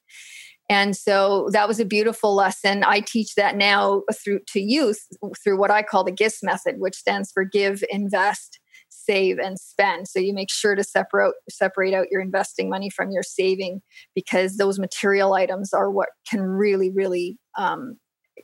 [0.70, 2.84] And so that was a beautiful lesson.
[2.84, 5.06] I teach that now through to youth
[5.44, 8.60] through what I call the GIST method, which stands for give, invest,
[9.06, 10.08] save and spend.
[10.08, 13.82] So you make sure to separate separate out your investing money from your saving
[14.14, 17.98] because those material items are what can really really um,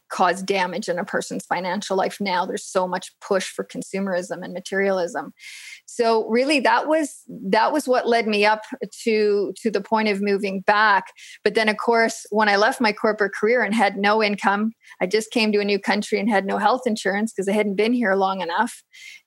[0.10, 2.46] cause damage in a person's financial life now.
[2.46, 5.34] There's so much push for consumerism and materialism.
[5.86, 8.62] So really that was that was what led me up
[9.04, 11.06] to to the point of moving back.
[11.44, 15.06] But then of course when i left my corporate career and had no income i
[15.06, 17.94] just came to a new country and had no health insurance because i hadn't been
[17.94, 18.84] here long enough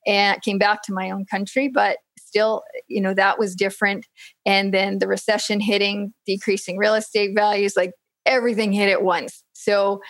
[0.07, 1.69] and came back to my own country.
[1.69, 4.07] But still you know that was different.
[4.47, 7.93] And then the recession hitting decreasing real estate values like
[8.27, 9.45] everything hit at once.
[9.53, 10.01] So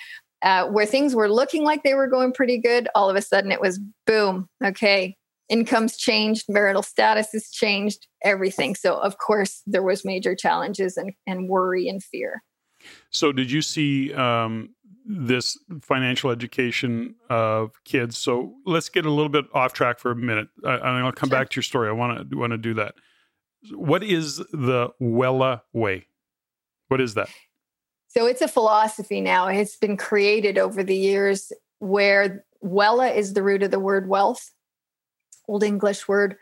[0.45, 3.51] uh, where things were looking like they were going pretty good, all of a sudden
[3.51, 5.17] it was boom, okay,
[5.49, 8.75] incomes changed, marital status has changed, everything.
[8.75, 12.43] So, of course, there was major challenges and, and worry and fear.
[13.11, 14.75] So, did you see um,
[15.07, 18.19] this financial education of kids?
[18.19, 21.39] So, let's get a little bit off track for a minute, I, I'll come sure.
[21.39, 21.89] back to your story.
[21.89, 22.95] I want to want to do that.
[23.73, 26.07] What is the Wela way?
[26.89, 27.31] What is that?
[28.16, 29.48] So it's a philosophy now.
[29.48, 34.53] It's been created over the years where Wela is the root of the word wealth,
[35.48, 36.37] Old English word,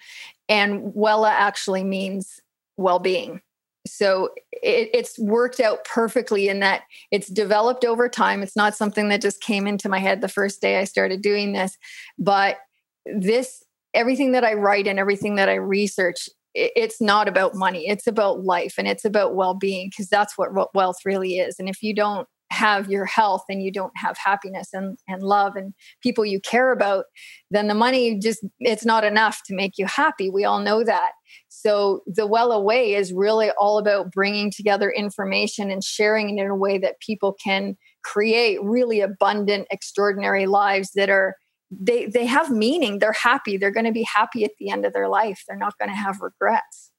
[0.51, 2.41] and Wela actually means
[2.77, 3.41] well being.
[3.87, 8.43] So it, it's worked out perfectly in that it's developed over time.
[8.43, 11.53] It's not something that just came into my head the first day I started doing
[11.53, 11.79] this,
[12.19, 12.59] but
[13.07, 18.07] this everything that I write and everything that I research it's not about money it's
[18.07, 21.57] about life and it's about well-being because that's what wealth really is.
[21.59, 25.57] And if you don't have your health and you don't have happiness and, and love
[25.57, 27.07] and people you care about
[27.51, 30.29] then the money just it's not enough to make you happy.
[30.29, 31.13] We all know that.
[31.49, 36.51] So the Wela Way is really all about bringing together information and sharing it in
[36.51, 41.37] a way that people can create really abundant extraordinary lives that are
[41.81, 42.99] they they have meaning.
[42.99, 43.57] They're happy.
[43.57, 45.45] They're going to be happy at the end of their life.
[45.47, 46.91] They're not going to have regrets.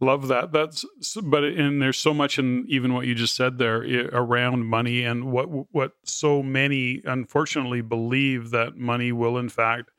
[0.00, 0.52] Love that.
[0.52, 0.84] That's
[1.24, 5.32] but and there's so much in even what you just said there around money and
[5.32, 9.90] what what so many unfortunately believe that money will in fact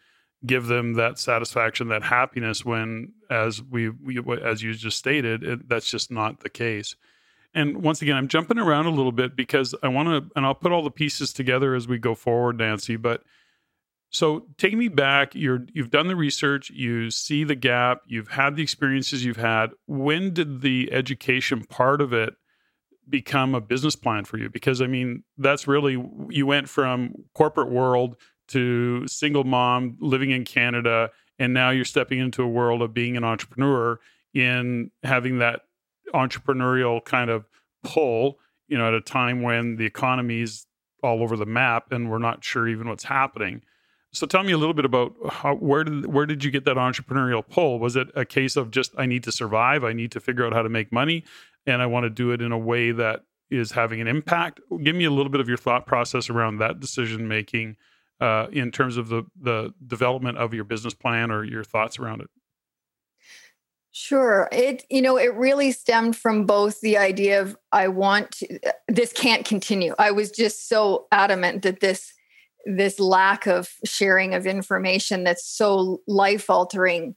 [0.45, 5.67] give them that satisfaction that happiness when as we, we as you just stated it,
[5.67, 6.95] that's just not the case
[7.53, 10.55] and once again, I'm jumping around a little bit because I want to, and I'll
[10.55, 12.95] put all the pieces together as we go forward, Nancy.
[12.95, 13.23] But
[14.11, 15.33] so take me back.
[15.35, 19.71] You're you've done the research, you see the gap, you've had the experiences you've had.
[19.87, 22.35] When did the education part of it
[23.07, 24.49] become a business plan for you?
[24.49, 28.15] Because I mean, that's really you went from corporate world
[28.49, 33.17] to single mom living in Canada, and now you're stepping into a world of being
[33.17, 33.99] an entrepreneur
[34.33, 35.61] in having that
[36.13, 37.45] entrepreneurial kind of
[37.83, 40.65] pull, you know, at a time when the economy's
[41.01, 43.61] all over the map and we're not sure even what's happening.
[44.11, 46.77] So tell me a little bit about how, where did where did you get that
[46.77, 47.79] entrepreneurial pull?
[47.79, 50.53] Was it a case of just I need to survive, I need to figure out
[50.53, 51.23] how to make money,
[51.67, 54.61] and I want to do it in a way that is having an impact?
[54.83, 57.77] Give me a little bit of your thought process around that decision making
[58.19, 62.21] uh, in terms of the the development of your business plan or your thoughts around
[62.21, 62.29] it.
[63.91, 64.47] Sure.
[64.51, 69.11] It, you know, it really stemmed from both the idea of I want to, this
[69.11, 69.95] can't continue.
[69.97, 72.13] I was just so adamant that this,
[72.65, 77.15] this lack of sharing of information that's so life altering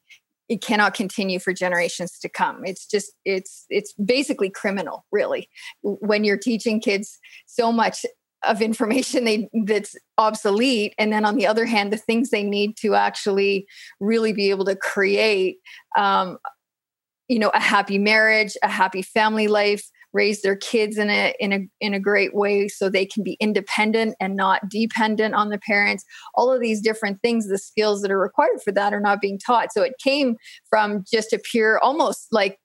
[0.49, 5.49] it cannot continue for generations to come it's just it's it's basically criminal really
[5.83, 8.05] when you're teaching kids so much
[8.45, 12.77] of information they that's obsolete and then on the other hand the things they need
[12.77, 13.67] to actually
[14.01, 15.57] really be able to create
[15.97, 16.39] um,
[17.33, 21.53] you know a happy marriage a happy family life raise their kids in a in
[21.53, 25.59] a in a great way so they can be independent and not dependent on the
[25.59, 26.05] parents.
[26.35, 29.39] All of these different things the skills that are required for that are not being
[29.39, 29.73] taught.
[29.73, 30.37] So it came
[30.69, 32.59] from just a pure almost like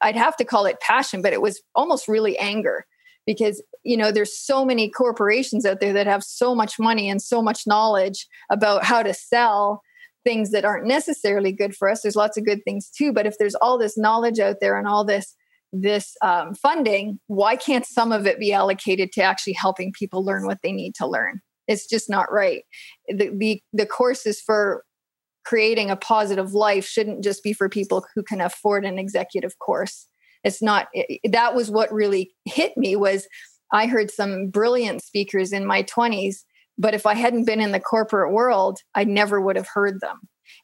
[0.00, 2.86] i'd have to call it passion but it was almost really anger
[3.26, 7.20] because you know there's so many corporations out there that have so much money and
[7.20, 9.82] so much knowledge about how to sell
[10.24, 13.38] things that aren't necessarily good for us there's lots of good things too but if
[13.38, 15.34] there's all this knowledge out there and all this
[15.72, 20.46] this um, funding why can't some of it be allocated to actually helping people learn
[20.46, 21.40] what they need to learn?
[21.66, 22.62] It's just not right.
[23.08, 24.84] The the, the courses for
[25.44, 30.06] creating a positive life shouldn't just be for people who can afford an executive course.
[30.44, 33.26] It's not it, that was what really hit me was
[33.72, 36.36] i heard some brilliant speakers in my 20s
[36.78, 40.20] but if i hadn't been in the corporate world i never would have heard them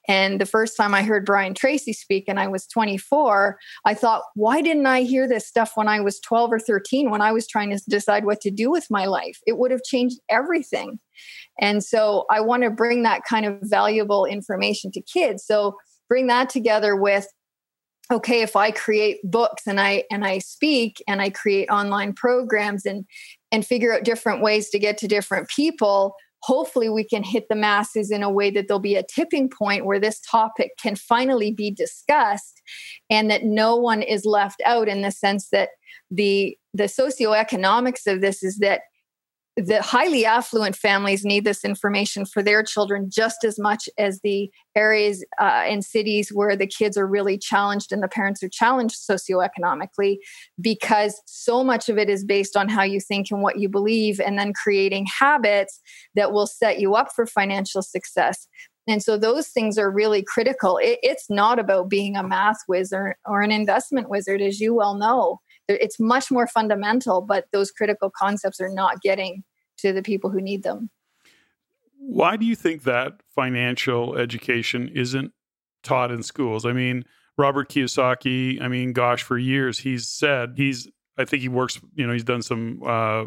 [0.07, 4.23] and the first time I heard Brian Tracy speak, and I was 24, I thought,
[4.35, 7.47] why didn't I hear this stuff when I was 12 or 13 when I was
[7.47, 9.39] trying to decide what to do with my life?
[9.47, 10.99] It would have changed everything.
[11.59, 15.45] And so I want to bring that kind of valuable information to kids.
[15.45, 15.77] So
[16.09, 17.27] bring that together with
[18.12, 22.85] okay if i create books and i and i speak and i create online programs
[22.85, 23.07] and
[23.55, 27.55] and figure out different ways to get to different people hopefully we can hit the
[27.55, 31.51] masses in a way that there'll be a tipping point where this topic can finally
[31.51, 32.61] be discussed
[33.09, 35.71] and that no one is left out in the sense that
[36.11, 38.83] the the socioeconomics of this is that
[39.57, 44.51] the highly affluent families need this information for their children just as much as the
[44.75, 48.97] areas uh, and cities where the kids are really challenged and the parents are challenged
[48.97, 50.17] socioeconomically
[50.61, 54.21] because so much of it is based on how you think and what you believe
[54.21, 55.81] and then creating habits
[56.17, 58.49] that will set you up for financial success.
[58.89, 60.79] And so those things are really critical.
[60.79, 64.95] It, it's not about being a math wizard or an investment wizard as you well
[64.95, 69.43] know it's much more fundamental but those critical concepts are not getting
[69.79, 70.91] to the people who need them.
[71.99, 75.33] Why do you think that financial education isn't
[75.83, 76.67] taught in schools?
[76.67, 77.05] I mean
[77.37, 80.89] robert kiyosaki i mean gosh for years he's said he's
[81.19, 83.25] i think he works you know he's done some uh,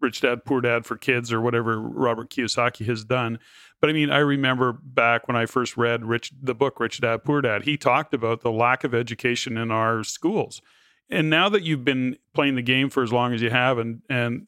[0.00, 3.38] rich dad poor dad for kids or whatever robert kiyosaki has done.
[3.80, 7.24] But i mean i remember back when i first read rich the book rich dad
[7.24, 10.60] poor dad he talked about the lack of education in our schools
[11.10, 14.02] and now that you've been playing the game for as long as you have and
[14.08, 14.46] and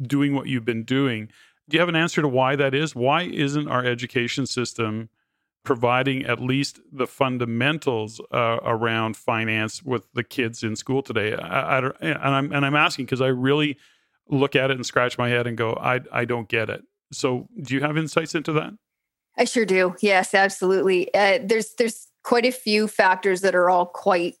[0.00, 1.28] doing what you've been doing,
[1.68, 2.94] do you have an answer to why that is?
[2.94, 5.08] Why isn't our education system
[5.64, 11.34] providing at least the fundamentals uh, around finance with the kids in school today?
[11.34, 13.78] I, I and I'm and I'm asking because I really
[14.28, 16.82] look at it and scratch my head and go, I I don't get it.
[17.12, 18.72] So, do you have insights into that?
[19.38, 19.94] I sure do.
[20.00, 21.12] Yes, absolutely.
[21.14, 24.36] Uh, there's there's quite a few factors that are all quite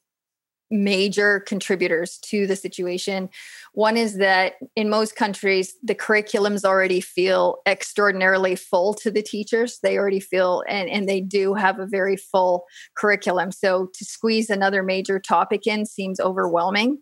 [0.72, 3.28] major contributors to the situation.
[3.74, 9.78] One is that in most countries, the curriculums already feel extraordinarily full to the teachers.
[9.82, 12.64] They already feel, and, and they do have a very full
[12.96, 13.52] curriculum.
[13.52, 16.98] So to squeeze another major topic in seems overwhelming.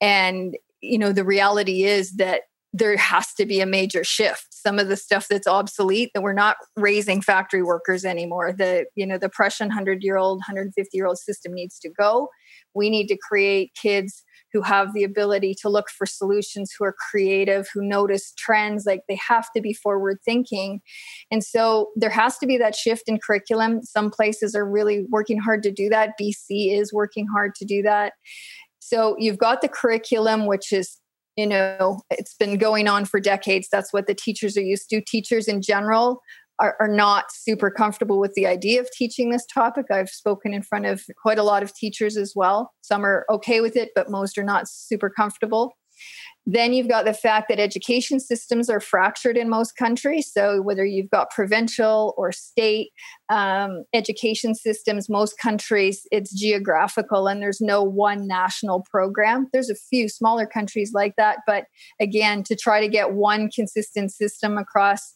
[0.00, 2.42] And, you know, the reality is that
[2.72, 6.32] there has to be a major shift some of the stuff that's obsolete that we're
[6.32, 11.06] not raising factory workers anymore the you know the prussian 100 year old 150 year
[11.06, 12.28] old system needs to go
[12.74, 16.94] we need to create kids who have the ability to look for solutions who are
[17.10, 20.80] creative who notice trends like they have to be forward thinking.
[21.30, 23.82] And so there has to be that shift in curriculum.
[23.82, 26.10] Some places are really working hard to do that.
[26.20, 28.12] Bc is working hard to do that.
[28.78, 30.98] So you've got the curriculum which is
[31.36, 33.68] you know it's been going on for decades.
[33.72, 35.00] That's what the teachers are used to.
[35.00, 36.20] Teachers in general
[36.62, 40.62] are, are, not super comfortable with the idea of teaching this topic i've spoken in
[40.62, 44.10] front of quite a lot of teachers as well some are okay with it but
[44.10, 45.74] most are not super comfortable
[46.44, 50.30] then you've got the fact that education systems are fractured in most countries.
[50.32, 52.90] So, whether you've got provincial or state
[53.28, 59.48] um, education systems, most countries it's geographical and there's no one national program.
[59.52, 61.38] There's a few smaller countries like that.
[61.46, 61.66] But
[62.00, 65.14] again, to try to get one consistent system across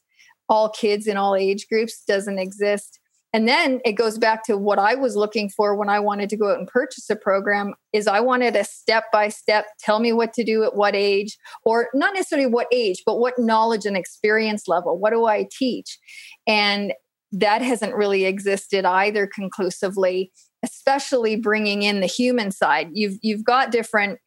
[0.48, 2.98] all kids in all age groups doesn't exist.
[3.32, 6.38] And then it goes back to what i was looking for when i wanted to
[6.38, 10.12] go out and purchase a program is i wanted a step by step tell me
[10.12, 13.96] what to do at what age or not necessarily what age but what knowledge and
[13.96, 15.98] experience level what do i teach?
[16.46, 16.94] And
[17.32, 20.32] that hasn't really existed either conclusively
[20.62, 22.88] especially bringing in the human side.
[22.92, 24.18] You've you've got different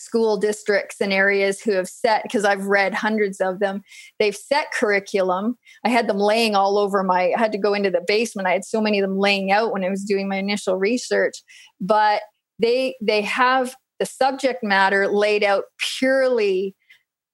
[0.00, 3.82] school districts and areas who have set because I've read hundreds of them.
[4.18, 5.58] They've set curriculum.
[5.84, 8.48] I had them laying all over my I had to go into the basement.
[8.48, 11.42] I had so many of them laying out when I was doing my initial research,
[11.80, 12.22] but
[12.58, 15.64] they they have the subject matter laid out
[15.98, 16.74] purely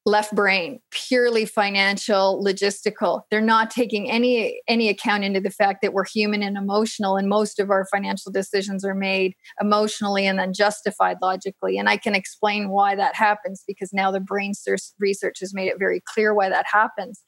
[0.07, 3.23] left brain purely financial logistical.
[3.29, 7.29] They're not taking any any account into the fact that we're human and emotional and
[7.29, 11.77] most of our financial decisions are made emotionally and then justified logically.
[11.77, 14.53] And i can explain why that happens because now the brain
[15.01, 17.21] research has made it very clear why that happens.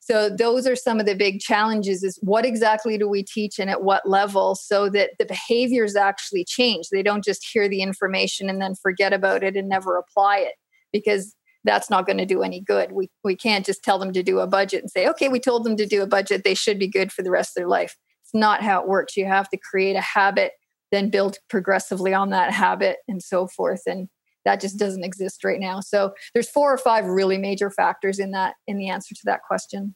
[0.00, 3.70] So those are some of the big challenges is what exactly do we teach and
[3.70, 6.88] at what level so that the behaviors actually change.
[6.90, 10.54] They don't just hear the information and then forget about it and never apply it
[10.92, 12.92] because that's not going to do any good.
[12.92, 15.64] We we can't just tell them to do a budget and say, okay, we told
[15.64, 16.44] them to do a budget.
[16.44, 17.96] They should be good for the rest of their life.
[18.22, 19.16] It's not how it works.
[19.16, 20.52] You have to create a habit
[20.94, 24.08] then build progressively on that habit and so forth and
[24.44, 28.30] that just doesn't exist right now so there's four or five really major factors in
[28.30, 29.94] that in the answer to that question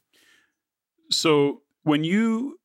[1.11, 2.58] so when you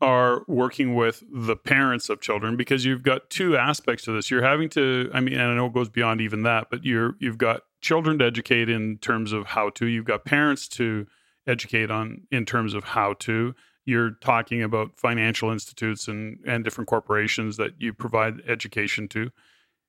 [0.00, 4.30] are working with the parents of children because you've got two aspects to this.
[4.30, 7.16] You're having to i mean and i know it goes beyond even that but you're
[7.18, 9.86] you've got children to educate in terms of how to.
[9.86, 11.06] You've got parents to
[11.46, 13.54] educate on in terms of how to.
[13.84, 19.30] You're talking about financial institutes and and different corporations that you provide education to.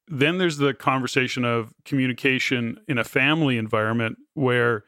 [0.07, 4.85] Then there's the conversation of communication in a family environment where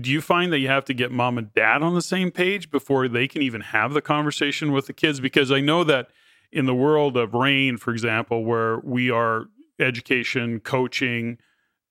[0.00, 2.70] do you find that you have to get mom and dad on the same page
[2.70, 5.20] before they can even have the conversation with the kids?
[5.20, 6.08] Because i know that
[6.52, 9.46] in the world of REIN for example where we are
[9.80, 11.38] education coaching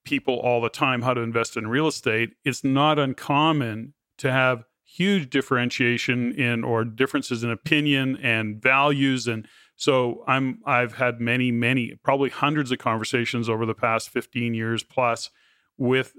[0.05, 4.63] people all the time how to invest in real estate it's not uncommon to have
[4.93, 9.27] huge differentiation in or differences in opinion and values.
[9.27, 14.53] And so i'm i've had many many probably hundreds of conversations over the past 15
[14.53, 15.31] years plus
[15.77, 16.13] with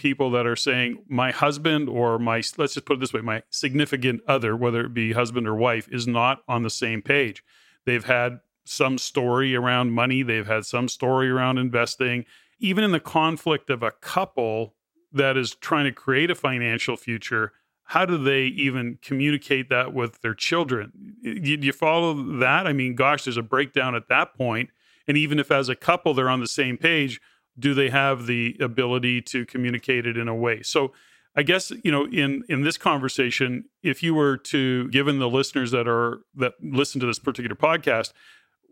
[0.00, 3.42] people that are saying my husband or my let's just put it this way my
[3.50, 7.44] significant other whether it be husband or wife is not on the same page.
[7.84, 12.24] They've had some story around money they've had some story around investing.
[12.58, 14.74] Even in the conflict of a couple
[15.12, 17.52] that is trying to create a financial future
[17.84, 21.16] how do they even communicate that with their children?
[21.22, 22.66] Do you follow that?
[22.66, 24.70] I mean gosh there's a breakdown at that point.
[25.06, 27.20] And even if as a couple they're on the same page
[27.60, 30.62] do they have the ability to communicate it in a way?
[30.62, 30.92] So
[31.36, 35.70] i guess you know in in this conversation if you were to given the listeners
[35.70, 38.12] that are that listen to this particular podcast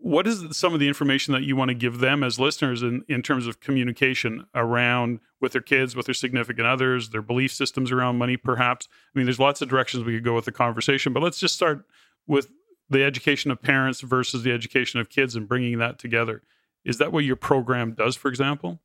[0.01, 3.03] what is some of the information that you want to give them as listeners in,
[3.09, 7.91] in terms of communication around with their kids with their significant others their belief systems
[7.91, 8.87] around money perhaps?
[9.13, 11.55] I mean there's lots of directions we could go with the conversation but let's just
[11.55, 11.85] start
[12.27, 12.49] with
[12.89, 16.41] the education of parents versus the education of kids and bringing that together
[16.85, 18.79] is that what your program does, for example?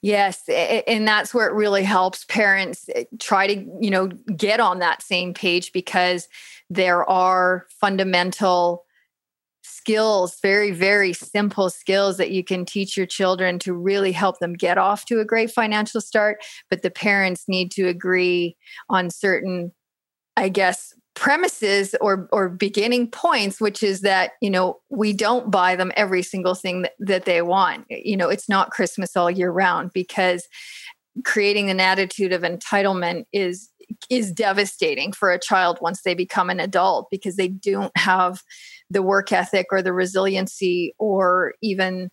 [0.00, 4.78] Yes, and that's where it really helps parents eh, try to, you know, get on
[4.78, 6.28] that same page because
[6.70, 8.84] there are fundamental
[9.62, 14.54] skills, very very simple skills that you can teach your children to really help them
[14.54, 16.38] get off to a great financial start,
[16.70, 18.56] but the parents need to agree
[18.88, 19.72] on certain
[20.36, 25.74] I guess premises or or beginning points which is that you know we don't buy
[25.74, 27.86] them every single thing that, that they want.
[27.88, 30.46] You know it's not christmas all year round because
[31.24, 33.70] creating an attitude of entitlement is
[34.10, 38.42] is devastating for a child once they become an adult because they don't have
[38.90, 42.10] the work ethic or the resiliency or even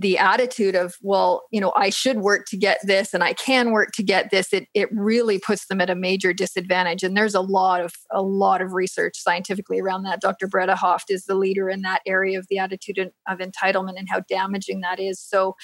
[0.00, 3.72] the attitude of well you know i should work to get this and i can
[3.72, 7.02] work to get this it, it really puts them at a major disadvantage.
[7.02, 10.20] And there's a lot of a lot of research scientifically around that.
[10.20, 14.08] Dr Britta Hoft is the leader in that area of the attitude of entitlement and
[14.08, 15.20] how damaging that is.
[15.20, 15.54] So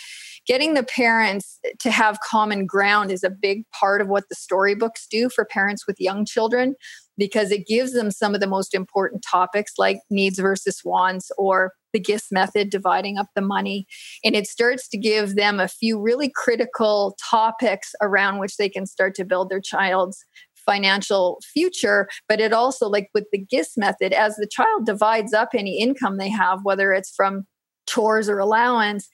[0.46, 5.06] getting the parents to have common ground is a big part of what the storybooks
[5.10, 6.74] do for parents with young children
[7.16, 11.72] because it gives them some of the most important topics like needs versus wants or
[11.94, 13.86] the GIST method, dividing up the money.
[14.22, 18.84] And it starts to give them a few really critical topics around which they can
[18.84, 20.22] start to build their child's
[20.66, 22.08] financial future.
[22.28, 26.18] But it also, like with the GIST method, as the child divides up any income
[26.18, 27.46] they have, whether it's from
[27.86, 29.08] chores or allowance,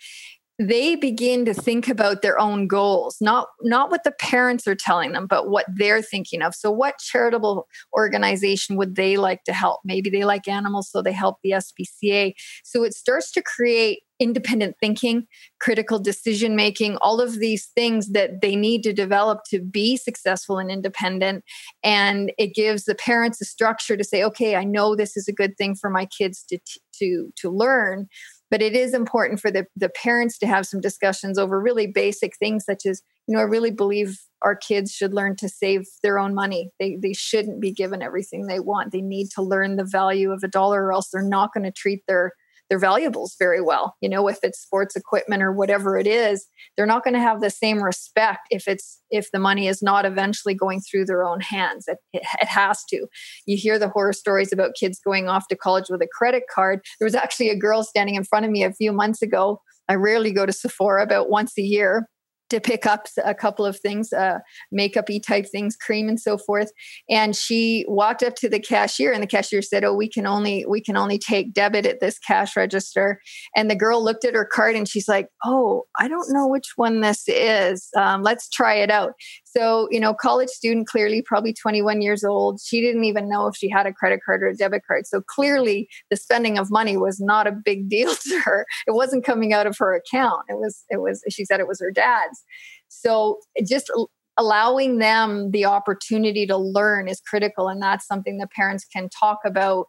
[0.60, 5.12] they begin to think about their own goals not not what the parents are telling
[5.12, 6.54] them but what they're thinking of.
[6.54, 9.80] So what charitable organization would they like to help?
[9.84, 14.76] Maybe they like animals so they help the SPCA so it starts to create independent
[14.78, 15.26] thinking
[15.60, 20.58] critical decision making all of these things that they need to develop to be successful
[20.58, 21.42] and independent.
[21.82, 25.32] And it gives the parents a structure to say okay i know this is a
[25.32, 26.58] good thing for my kids to
[26.92, 28.08] to to learn
[28.50, 32.36] but it is important for the, the parents to have some discussions over really basic
[32.36, 36.18] things such as you know i really believe our kids should learn to save their
[36.18, 36.70] own money.
[36.78, 38.92] They, they shouldn't be given everything they want.
[38.92, 41.70] They need to learn the value of a dollar or else they're not going to
[41.70, 42.32] treat their
[42.70, 43.96] their valuables very well.
[44.00, 46.46] You know, if it's sports equipment or whatever it is,
[46.76, 50.06] they're not going to have the same respect if it's if the money is not
[50.06, 51.86] eventually going through their own hands.
[51.88, 53.06] It, it, it has to.
[53.46, 56.80] You hear the horror stories about kids going off to college with a credit card.
[56.98, 59.60] There was actually a girl standing in front of me a few months ago.
[59.88, 62.06] I rarely go to Sephora about once a year
[62.50, 64.38] to pick up a couple of things, uh,
[64.70, 66.70] makeup type things, cream and so forth.
[67.08, 70.64] And she walked up to the cashier, and the cashier said, "Oh, we can only
[70.68, 73.20] we can only take debit at this cash register."
[73.56, 76.72] And the girl looked at her card, and she's like, "Oh, I don't know which
[76.76, 77.88] one this is.
[77.96, 79.12] Um, let's try it out."
[79.52, 82.60] So, you know, college student, clearly probably 21 years old.
[82.64, 85.06] She didn't even know if she had a credit card or a debit card.
[85.06, 88.64] So clearly the spending of money was not a big deal to her.
[88.86, 90.42] It wasn't coming out of her account.
[90.48, 92.44] It was, it was, she said it was her dad's.
[92.88, 93.90] So just
[94.36, 97.68] allowing them the opportunity to learn is critical.
[97.68, 99.86] And that's something that parents can talk about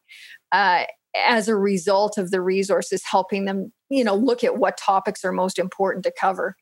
[0.51, 0.85] uh,
[1.15, 5.31] as a result of the resources helping them, you know, look at what topics are
[5.31, 6.55] most important to cover.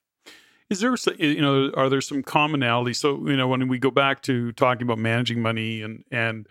[0.70, 2.98] Is there, you know, are there some commonalities?
[2.98, 6.48] So, you know, when we go back to talking about managing money and and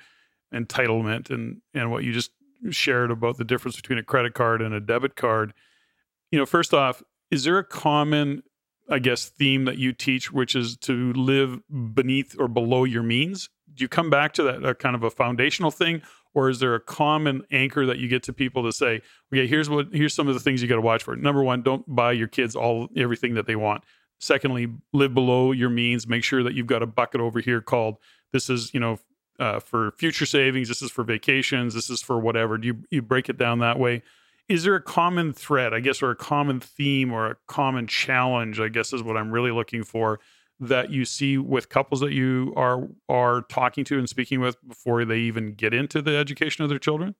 [0.52, 2.32] entitlement and and what you just
[2.70, 5.54] shared about the difference between a credit card and a debit card,
[6.32, 8.42] you know, first off, is there a common,
[8.90, 11.60] I guess, theme that you teach, which is to live
[11.94, 13.48] beneath or below your means?
[13.72, 16.02] Do you come back to that kind of a foundational thing,
[16.34, 19.00] or is there a common anchor that you get to people to say,
[19.32, 21.14] okay, here's what here's some of the things you got to watch for.
[21.14, 23.84] Number one, don't buy your kids all everything that they want.
[24.20, 26.06] Secondly, live below your means.
[26.06, 27.96] Make sure that you've got a bucket over here called
[28.32, 28.98] this is, you know,
[29.38, 30.68] uh, for future savings.
[30.68, 31.74] This is for vacations.
[31.74, 32.58] This is for whatever.
[32.58, 34.02] Do you, you break it down that way?
[34.48, 38.58] Is there a common thread, I guess, or a common theme or a common challenge,
[38.58, 40.20] I guess is what I'm really looking for
[40.60, 45.04] that you see with couples that you are are talking to and speaking with before
[45.04, 47.14] they even get into the education of their children?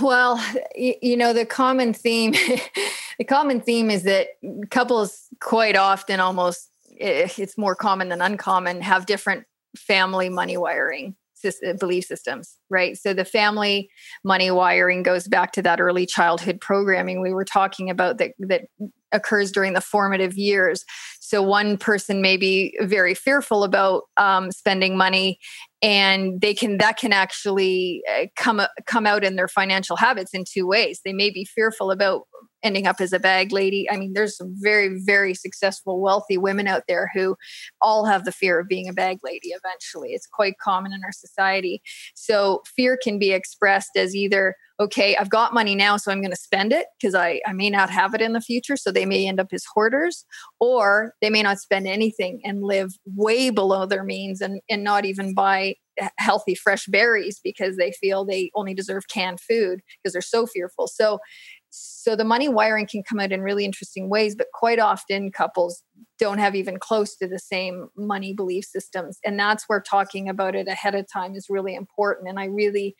[0.00, 0.42] Well,
[0.76, 2.34] you know, the common theme
[3.18, 4.28] the common theme is that
[4.70, 9.44] couples quite often almost eh, it's more common than uncommon have different
[9.76, 12.96] family money wiring eh, belief systems, right?
[12.96, 13.90] So the family
[14.24, 18.62] money wiring goes back to that early childhood programming we were talking about that that
[19.12, 20.84] occurs during the formative years.
[21.20, 25.38] So one person may be very fearful about um, spending money,
[25.80, 30.44] and they can that can actually uh, come come out in their financial habits in
[30.44, 31.00] two ways.
[31.04, 32.26] They may be fearful about
[32.62, 33.90] ending up as a bag lady.
[33.90, 37.36] I mean, there's some very, very successful, wealthy women out there who
[37.80, 40.10] all have the fear of being a bag lady eventually.
[40.10, 41.82] It's quite common in our society.
[42.14, 46.30] So, fear can be expressed as either, okay, I've got money now, so I'm going
[46.30, 48.76] to spend it because I, I may not have it in the future.
[48.76, 50.24] So, they may end up as hoarders,
[50.60, 55.04] or they may not spend anything and live way below their means and, and not
[55.04, 55.76] even buy
[56.18, 60.86] healthy fresh berries because they feel they only deserve canned food because they're so fearful.
[60.86, 61.18] So
[61.74, 65.82] so the money wiring can come out in really interesting ways but quite often couples
[66.18, 70.54] don't have even close to the same money belief systems and that's where talking about
[70.54, 72.94] it ahead of time is really important and i really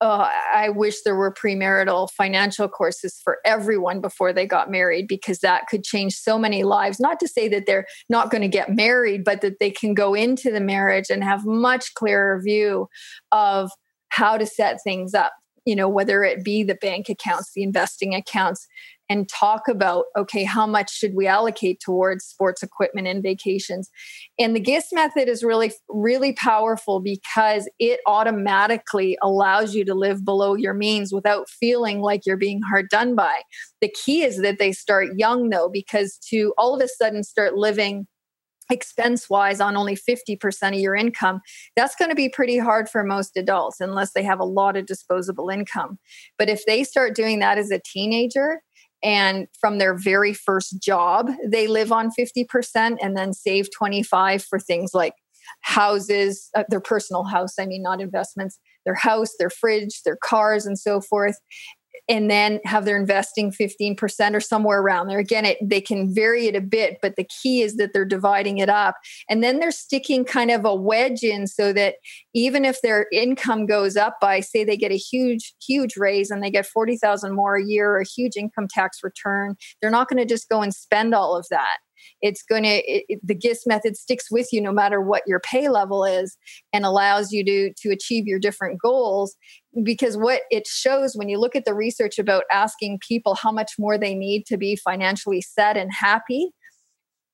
[0.00, 5.40] uh, I wish there were premarital financial courses for everyone before they got married because
[5.40, 7.00] that could change so many lives.
[7.00, 10.14] Not to say that they're not going to get married, but that they can go
[10.14, 12.88] into the marriage and have much clearer view
[13.32, 13.70] of
[14.10, 15.32] how to set things up
[15.68, 18.66] you know whether it be the bank accounts the investing accounts
[19.08, 23.90] and talk about okay how much should we allocate towards sports equipment and vacations?
[24.38, 30.24] And the GIST method is really really powerful because it automatically allows you to live
[30.24, 33.42] below your means without feeling like you're being hard done by.
[33.80, 37.54] The key is that they start young though because to all of a sudden start
[37.54, 38.06] living
[38.70, 41.40] expense wise on only 50% of your income,
[41.76, 44.86] that's going to be pretty hard for most adults unless they have a lot of
[44.86, 45.98] disposable income.
[46.38, 48.62] But if they start doing that as a teenager,
[49.02, 54.58] and from their very first job, they live on 50% and then save 25 for
[54.58, 55.14] things like
[55.60, 60.66] houses, uh, their personal house, I mean, not investments, their house, their fridge, their cars,
[60.66, 61.36] and so forth
[62.08, 65.18] and then have their investing 15% or somewhere around there.
[65.18, 68.58] Again, it, they can vary it a bit, but the key is that they're dividing
[68.58, 68.96] it up.
[69.28, 71.96] And then they're sticking kind of a wedge in so that
[72.34, 76.42] even if their income goes up by, say, they get a huge, huge raise and
[76.42, 80.18] they get 40,000 more a year or a huge income tax return, they're not going
[80.18, 81.78] to just go and spend all of that
[82.20, 85.68] it's going to it, the GIST method sticks with you no matter what your pay
[85.68, 86.36] level is
[86.72, 89.36] and allows you to to achieve your different goals.
[89.82, 93.72] Because what it shows when you look at the research about asking people how much
[93.78, 96.50] more they need to be financially set and happy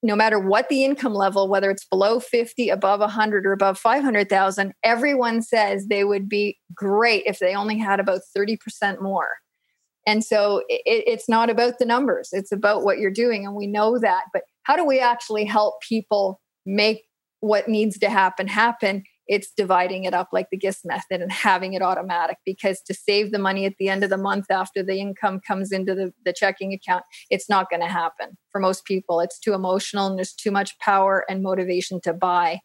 [0.05, 4.75] no matter what the income level whether it's below 50 above 100 or above 500,000
[4.85, 9.31] everyone says they would be great if they only had about 30% more.
[10.07, 12.29] And so it, it's not about the numbers.
[12.33, 15.75] It's about what you're doing and we know that but how do we actually help
[15.87, 17.05] people make
[17.41, 19.05] what needs to happen happen?
[19.27, 23.33] It's dividing it up like the GIST method and having it automatic because to save
[23.33, 26.33] the money at the end of the month after the income comes into the, the
[26.33, 28.37] checking account it's not going to happen.
[28.51, 32.61] For most people it's too emotional and there's too much power and motivation to buy.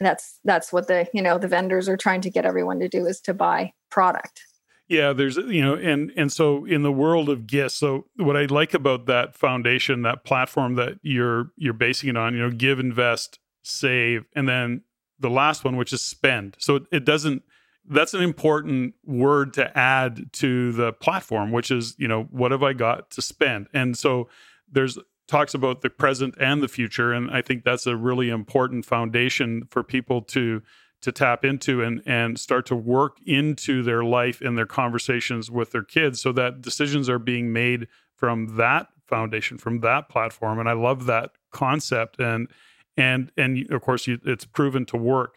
[0.00, 3.06] That's that's what the you know the vendors are trying to get everyone to do
[3.06, 4.42] is to buy product
[4.88, 8.44] Yeah, there's you know, and and so in the world of gifts, so what I
[8.44, 12.78] like about that foundation, that platform that you're you're basing it on, you know, give,
[12.78, 14.82] invest, save, and then
[15.18, 16.56] the last one, which is spend.
[16.58, 17.42] So it, it doesn't.
[17.86, 22.62] That's an important word to add to the platform, which is you know what have
[22.62, 24.28] I got to spend, and so
[24.70, 28.84] there's talks about the present and the future, and I think that's a really important
[28.84, 30.62] foundation for people to
[31.04, 35.70] to tap into and and start to work into their life and their conversations with
[35.70, 37.86] their kids so that decisions are being made
[38.16, 40.58] from that foundation from that platform.
[40.58, 42.18] And i love that concept.
[42.18, 42.48] And
[42.96, 45.36] and and of course you, it's proven to work.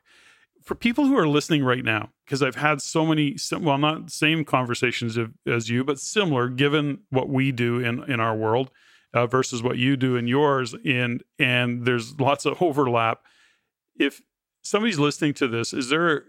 [0.63, 4.43] For people who are listening right now because i've had so many well not same
[4.43, 8.69] conversations as you but similar given what we do in in our world
[9.13, 13.23] uh, versus what you do in yours and and there's lots of overlap.
[13.99, 14.21] If
[14.69, 16.25] somebody's listening to this, is there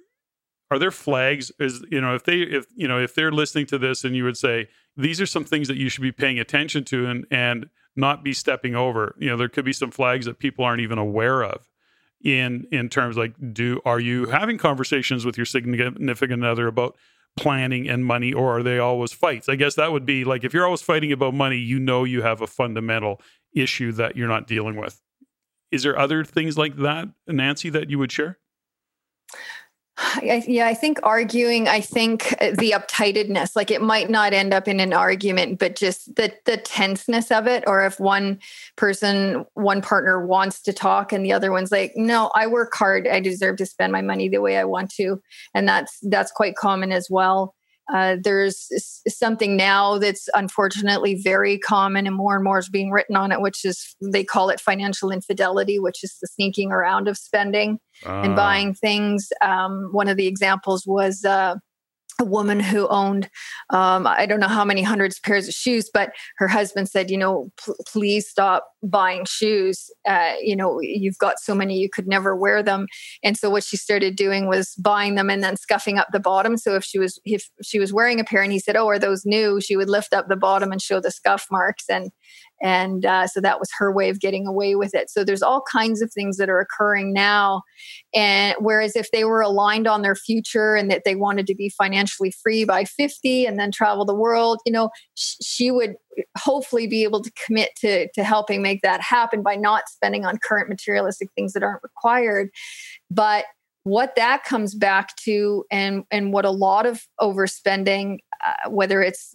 [0.70, 1.50] are there flags?
[1.58, 4.24] Is you know if they if you know if they're listening to this and you
[4.24, 7.70] would say these are some things that you should be paying attention to and and
[7.96, 9.14] not be stepping over.
[9.18, 11.68] You know there could be some flags that people aren't even aware of
[12.22, 16.96] in in terms like do are you having conversations with your significant other about
[17.36, 20.52] planning and money or are they always fights i guess that would be like if
[20.52, 23.20] you're always fighting about money you know you have a fundamental
[23.54, 25.00] issue that you're not dealing with
[25.70, 28.38] is there other things like that, Nancy, that you would share?
[30.22, 31.66] Yeah, I think arguing.
[31.66, 35.74] I think uh, the uptightedness, like it might not end up in an argument, but
[35.74, 37.64] just the the tenseness of it.
[37.66, 38.38] Or if one
[38.76, 43.08] person, one partner wants to talk, and the other one's like, "No, I work hard.
[43.08, 45.20] I deserve to spend my money the way I want to,"
[45.52, 47.56] and that's that's quite common as well.
[47.92, 48.68] Uh, there's
[49.08, 53.40] something now that's unfortunately very common and more and more is being written on it,
[53.40, 58.20] which is they call it financial infidelity, which is the sneaking around of spending uh.
[58.20, 58.36] and ah.
[58.36, 59.30] buying things.
[59.40, 61.56] Um, one of the examples was uh,
[62.20, 63.28] a woman who owned
[63.70, 67.10] um, i don't know how many hundreds of pairs of shoes but her husband said
[67.10, 69.90] you know pl- please stop buying shoes.
[70.08, 72.86] Uh, you know you've got so many you could never wear them.
[73.22, 76.56] And so what she started doing was buying them and then scuffing up the bottom.
[76.56, 78.98] So if she was if she was wearing a pair and he said oh are
[78.98, 79.60] those new?
[79.60, 82.10] she would lift up the bottom and show the scuff marks and
[82.62, 85.10] and uh, so that was her way of getting away with it.
[85.10, 87.62] So there's all kinds of things that are occurring now.
[88.14, 91.68] And whereas if they were aligned on their future and that they wanted to be
[91.68, 95.94] financially free by 50 and then travel the world you know sh- she would
[96.36, 100.38] hopefully be able to commit to to helping make that happen by not spending on
[100.38, 102.50] current materialistic things that aren't required.
[103.10, 103.46] But
[103.84, 109.34] what that comes back to and and what a lot of overspending uh, whether it's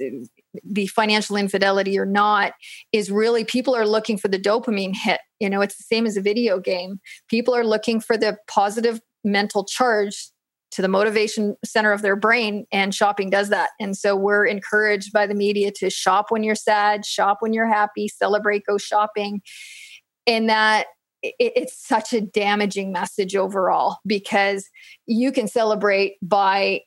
[0.63, 2.53] the financial infidelity or not
[2.91, 5.21] is really people are looking for the dopamine hit.
[5.39, 6.99] You know it's the same as a video game.
[7.29, 10.29] People are looking for the positive mental charge
[10.71, 13.69] to the motivation center of their brain and shopping does that.
[13.79, 17.71] And so we're encouraged by the media to shop when you're sad shop when you're
[17.71, 19.41] happy celebrate go shopping.
[20.25, 20.87] And that
[21.21, 24.67] it's such a damaging message overall because
[25.05, 26.81] you can celebrate by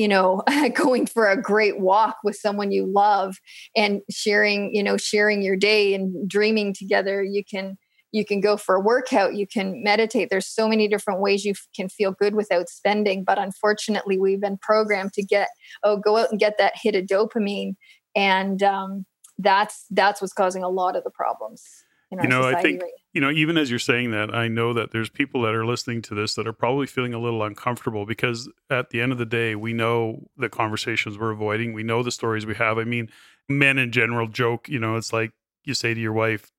[0.00, 0.42] you know
[0.74, 3.36] going for a great walk with someone you love
[3.76, 7.76] and sharing you know sharing your day and dreaming together you can
[8.12, 10.30] you can go for a workout you can meditate.
[10.30, 14.58] There's so many different ways you can feel good without spending but unfortunately we've been
[14.62, 15.48] programmed to get
[15.84, 17.74] oh go out and get that hit of dopamine
[18.16, 19.04] and um,
[19.38, 21.62] that's that's what's causing a lot of the problems
[22.10, 24.90] you know i think right you know even as you're saying that i know that
[24.92, 28.48] there's people that are listening to this that are probably feeling a little uncomfortable because
[28.68, 31.72] at the end of the day we know the conversations we're avoiding.
[31.72, 32.78] We know the stories we have.
[32.78, 33.08] I mean
[33.48, 35.32] men in general joke you know it's like
[35.64, 36.50] you say to your wife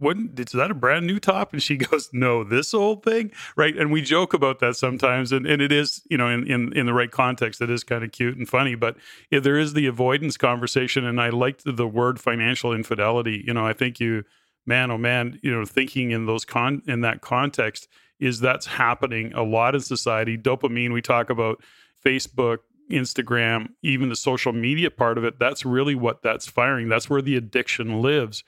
[0.00, 1.52] wouldn't is that a brand new top?
[1.52, 3.32] And she goes no this old thing?
[3.54, 3.76] Right?
[3.76, 6.86] And we joke about that sometimes and, and it is you know in, in in
[6.86, 8.96] the right context it is kind of cute and funny but
[9.30, 13.44] if there is the avoidance conversation and i liked the word financial infidelity.
[13.46, 14.24] You know i think you
[14.66, 17.88] man, oh man, you know, thinking in those con in that context
[18.18, 20.36] is that's happening a lot in society.
[20.36, 21.62] Dopamine, we talk about
[22.04, 22.58] Facebook,
[22.90, 25.38] Instagram, even the social media part of it.
[25.38, 26.88] That's really what that's firing.
[26.88, 28.44] That's where the addiction lives.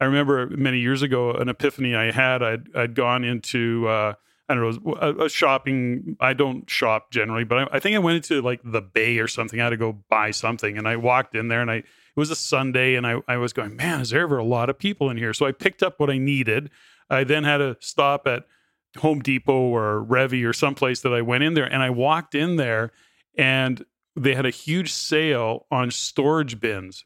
[0.00, 2.42] I remember many years ago an epiphany I had.
[2.42, 4.14] I'd I'd gone into uh,
[4.48, 6.16] I don't know a, a, shopping.
[6.20, 9.28] I don't shop generally, but I, I think I went into like the Bay or
[9.28, 9.60] something.
[9.60, 11.84] I had to go buy something, and I walked in there and I
[12.16, 14.70] it was a Sunday, and I, I was going, man, is there ever a lot
[14.70, 15.34] of people in here?
[15.34, 16.70] So I picked up what I needed.
[17.10, 18.44] I then had to stop at
[18.98, 22.56] Home Depot or Revy or someplace that I went in there, and I walked in
[22.56, 22.92] there,
[23.36, 23.84] and
[24.16, 27.04] they had a huge sale on storage bins.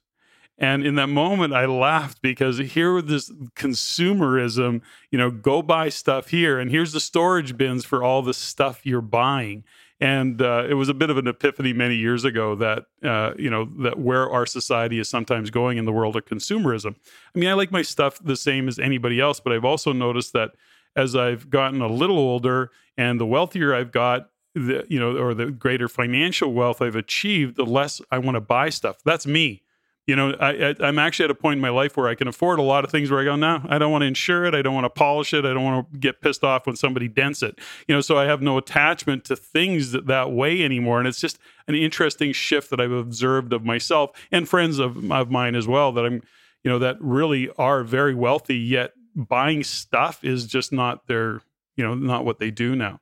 [0.59, 5.88] And in that moment, I laughed because here was this consumerism, you know, go buy
[5.88, 9.64] stuff here, and here's the storage bins for all the stuff you're buying.
[10.01, 13.51] And uh, it was a bit of an epiphany many years ago that uh, you
[13.51, 16.94] know that where our society is sometimes going in the world of consumerism.
[17.34, 20.32] I mean, I like my stuff the same as anybody else, but I've also noticed
[20.34, 20.53] that
[20.94, 25.34] as I've gotten a little older and the wealthier I've got, the you know, or
[25.34, 28.99] the greater financial wealth I've achieved, the less I want to buy stuff.
[29.05, 29.62] That's me
[30.09, 32.59] you know, I, am actually at a point in my life where I can afford
[32.59, 34.54] a lot of things where I go, no, I don't want to insure it.
[34.54, 35.44] I don't want to polish it.
[35.44, 37.59] I don't want to get pissed off when somebody dents it.
[37.86, 40.98] You know, so I have no attachment to things that, that way anymore.
[40.98, 45.30] And it's just an interesting shift that I've observed of myself and friends of, of
[45.30, 46.22] mine as well that I'm,
[46.64, 51.42] you know, that really are very wealthy, yet buying stuff is just not their,
[51.76, 52.98] you know, not what they do now.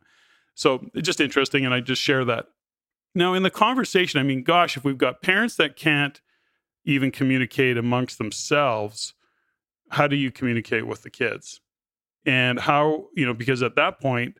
[0.56, 1.64] So it's just interesting.
[1.64, 2.48] And I just share that.
[3.14, 6.20] Now, in the conversation, I mean, gosh, if we've got parents that can't,
[6.86, 9.12] even communicate amongst themselves,
[9.90, 11.60] how do you communicate with the kids?
[12.24, 14.38] And how, you know, because at that point,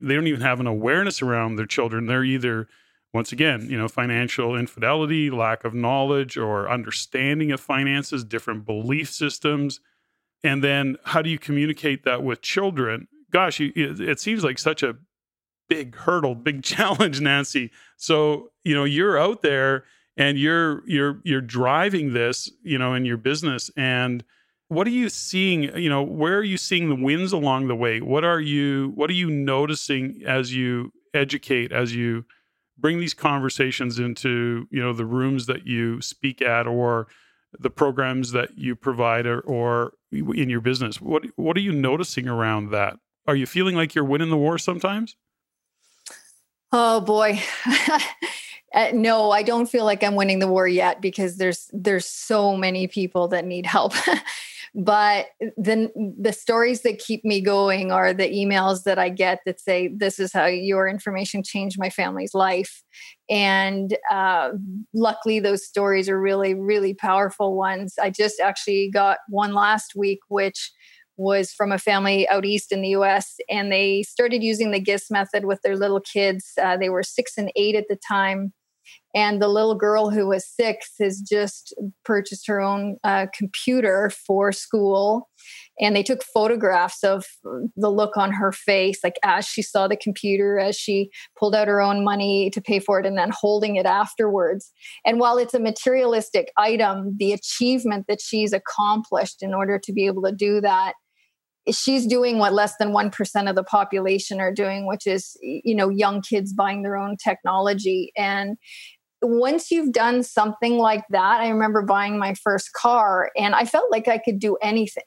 [0.00, 2.06] they don't even have an awareness around their children.
[2.06, 2.68] They're either,
[3.12, 9.10] once again, you know, financial infidelity, lack of knowledge or understanding of finances, different belief
[9.10, 9.80] systems.
[10.42, 13.08] And then how do you communicate that with children?
[13.30, 14.96] Gosh, it seems like such a
[15.68, 17.70] big hurdle, big challenge, Nancy.
[17.96, 19.84] So, you know, you're out there
[20.16, 24.24] and you're you're you're driving this you know in your business and
[24.70, 28.00] what are you seeing you know where are you seeing the wins along the way?
[28.00, 32.24] What are you what are you noticing as you educate as you
[32.78, 37.08] bring these conversations into you know the rooms that you speak at or
[37.58, 41.00] the programs that you provide or, or in your business?
[41.00, 42.96] What what are you noticing around that?
[43.26, 45.16] Are you feeling like you're winning the war sometimes?
[46.70, 47.42] Oh boy
[48.72, 52.56] Uh, no, I don't feel like I'm winning the war yet because there's there's so
[52.56, 53.92] many people that need help.
[54.74, 59.58] but then the stories that keep me going are the emails that I get that
[59.58, 62.84] say this is how your information changed my family's life,
[63.28, 64.50] and uh,
[64.94, 67.94] luckily those stories are really really powerful ones.
[68.00, 70.70] I just actually got one last week, which
[71.16, 75.10] was from a family out east in the US, and they started using the GIST
[75.10, 76.52] method with their little kids.
[76.62, 78.52] Uh, they were six and eight at the time
[79.14, 84.52] and the little girl who was six has just purchased her own uh, computer for
[84.52, 85.28] school.
[85.80, 87.24] And they took photographs of
[87.74, 91.68] the look on her face like as she saw the computer as she pulled out
[91.68, 94.70] her own money to pay for it and then holding it afterwards.
[95.04, 100.06] And while it's a materialistic item the achievement that she's accomplished in order to be
[100.06, 100.94] able to do that
[101.70, 105.88] she's doing what less than 1% of the population are doing which is you know
[105.88, 108.12] young kids buying their own technology.
[108.16, 108.56] And
[109.22, 113.90] once you've done something like that, I remember buying my first car and I felt
[113.90, 115.04] like I could do anything.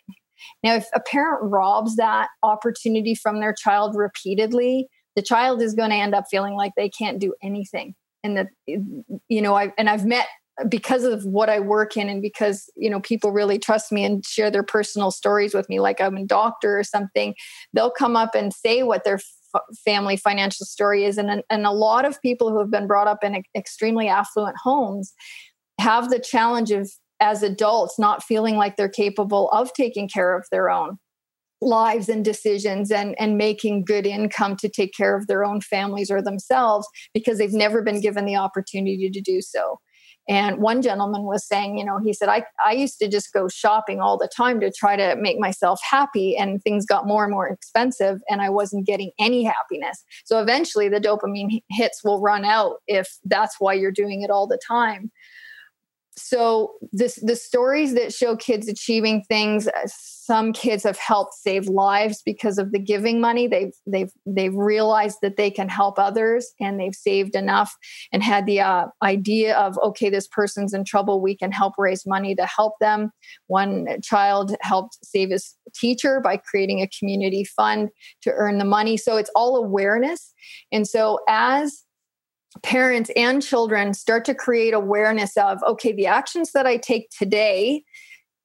[0.64, 5.89] Now, if a parent robs that opportunity from their child repeatedly, the child is going
[5.91, 7.95] to end up feeling like they can't do anything.
[8.24, 10.28] And that, you know, I've, and I've met
[10.70, 14.26] because of what I work in and because, you know, people really trust me and
[14.26, 17.36] share their personal stories with me, like I'm a doctor or something,
[17.74, 19.20] they'll come up and say what their
[19.86, 21.18] family financial story is.
[21.18, 25.14] And, and a lot of people who have been brought up in extremely affluent homes
[25.80, 26.89] have the challenge of,
[27.20, 30.97] as adults, not feeling like they're capable of taking care of their own
[31.62, 36.12] lives and decisions and and making good income to take care of their own families
[36.12, 39.80] or themselves because they've never been given the opportunity to do so
[40.28, 43.48] and one gentleman was saying, you know, he said, I, I used to just go
[43.48, 47.32] shopping all the time to try to make myself happy, and things got more and
[47.32, 50.04] more expensive, and I wasn't getting any happiness.
[50.26, 54.48] So eventually the dopamine hits will run out if that's why you're doing it all
[54.48, 55.12] the time
[56.16, 59.88] so this the stories that show kids achieving things uh,
[60.26, 63.45] some kids have helped save lives because of the giving money.
[63.45, 67.76] They've they've they've realized that they can help others and they've saved enough
[68.14, 71.20] and had the uh, idea of okay this person's in trouble.
[71.20, 73.11] We can help raise money to help them.
[73.47, 77.89] One child helped save his teacher by creating a community fund
[78.22, 78.95] to earn the money.
[78.95, 80.34] So it's all awareness.
[80.72, 81.83] And so as
[82.62, 87.84] parents and children start to create awareness of okay the actions that i take today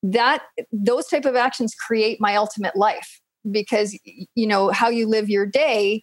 [0.02, 0.42] that
[0.72, 3.20] those type of actions create my ultimate life.
[3.50, 3.98] Because
[4.34, 6.02] you know how you live your day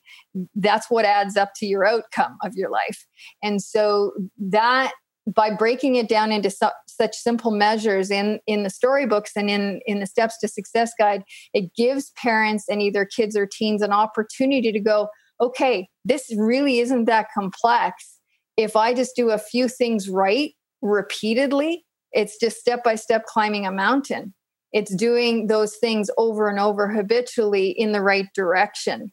[0.56, 3.06] that's what adds up to your outcome of your life.
[3.44, 4.94] And so that
[5.28, 9.82] by breaking it down into su- such simple measures in in the storybooks and in
[9.86, 13.92] in the steps to success guide it gives parents and either kids or teens an
[13.92, 15.10] opportunity to go
[15.42, 18.20] okay, this really isn't that complex.
[18.58, 23.66] If I just do a few things right repeatedly, it's just step by step climbing
[23.66, 24.34] a mountain.
[24.72, 29.12] It's doing those things over and over habitually in the right direction.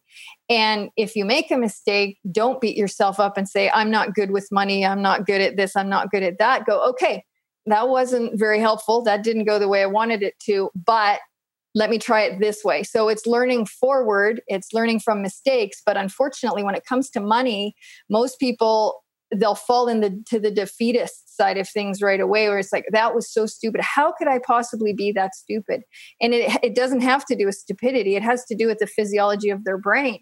[0.49, 4.33] And if you make a mistake, don't beat yourself up and say, I'm not good
[4.33, 4.85] with money.
[4.85, 5.77] I'm not good at this.
[5.77, 6.67] I'm not good at that.
[6.67, 7.25] Go, okay,
[7.67, 9.03] that wasn't very helpful.
[9.03, 11.21] That didn't go the way I wanted it to, but
[11.75, 12.83] let me try it this way.
[12.83, 15.81] So it's learning forward, it's learning from mistakes.
[15.85, 17.75] But unfortunately, when it comes to money,
[18.11, 19.03] most people
[19.35, 23.33] they'll fall into the defeatist side of things right away where it's like that was
[23.33, 23.81] so stupid.
[23.81, 25.83] How could i possibly be that stupid?
[26.21, 28.15] And it, it doesn't have to do with stupidity.
[28.15, 30.21] It has to do with the physiology of their brain.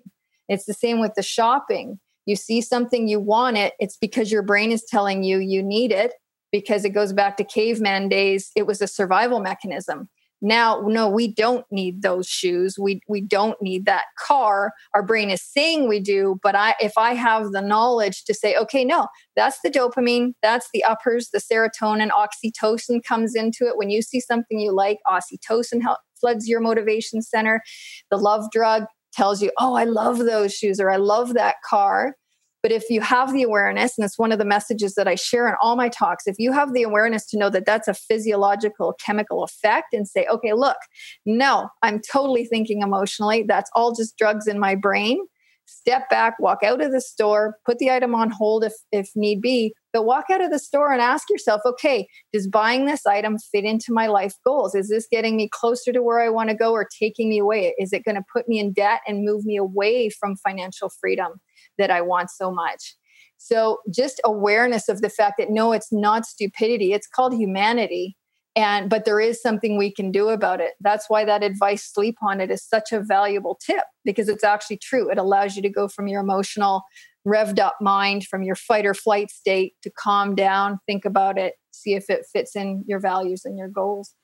[0.48, 1.98] It's the same with the shopping.
[2.26, 5.90] You see something you want it it's because your brain is telling you you need
[5.90, 6.14] it
[6.52, 10.08] because it goes back to caveman days it was a survival mechanism
[10.42, 12.78] now no we don't need those shoes.
[12.78, 14.72] We we don't need that car.
[14.94, 18.56] Our brain is saying we do but i if i have the knowledge to say
[18.56, 23.76] okay no that's the dopamine that's the uppers the serotonin oxytocin comes into it.
[23.76, 25.80] When you see something you like oxytocin
[26.20, 27.62] floods your motivation center.
[28.10, 32.14] The love drug tells you oh i love those shoes or i love that car
[32.62, 35.48] but if you have the awareness, and it's one of the messages that I share
[35.48, 38.94] in all my talks, if you have the awareness to know that that's a physiological
[39.04, 40.76] chemical effect and say, okay, look,
[41.24, 43.44] no, I'm totally thinking emotionally.
[43.46, 45.18] That's all just drugs in my brain.
[45.64, 49.40] Step back, walk out of the store, put the item on hold if, if need
[49.40, 53.38] be, but walk out of the store and ask yourself, okay, does buying this item
[53.38, 54.74] fit into my life goals?
[54.74, 57.72] Is this getting me closer to where I want to go or taking me away?
[57.78, 61.40] Is it going to put me in debt and move me away from financial freedom?
[61.80, 62.94] That I want so much.
[63.38, 68.16] So just awareness of the fact that no, it's not stupidity, it's called humanity.
[68.56, 70.72] And but there is something we can do about it.
[70.80, 74.78] That's why that advice sleep on it is such a valuable tip because it's actually
[74.78, 75.10] true.
[75.10, 76.82] It allows you to go from your emotional
[77.26, 81.54] revved up mind from your fight or flight state to calm down, think about it,
[81.70, 84.14] see if it fits in your values and your goals.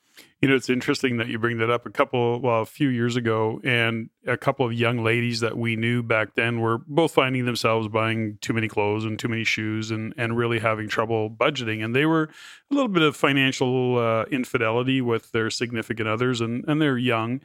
[0.41, 1.85] You know, it's interesting that you bring that up.
[1.85, 5.75] A couple, well, a few years ago, and a couple of young ladies that we
[5.75, 9.89] knew back then were both finding themselves buying too many clothes and too many shoes,
[9.89, 11.83] and and really having trouble budgeting.
[11.83, 12.29] And they were
[12.69, 17.41] a little bit of financial uh, infidelity with their significant others, and and they're young,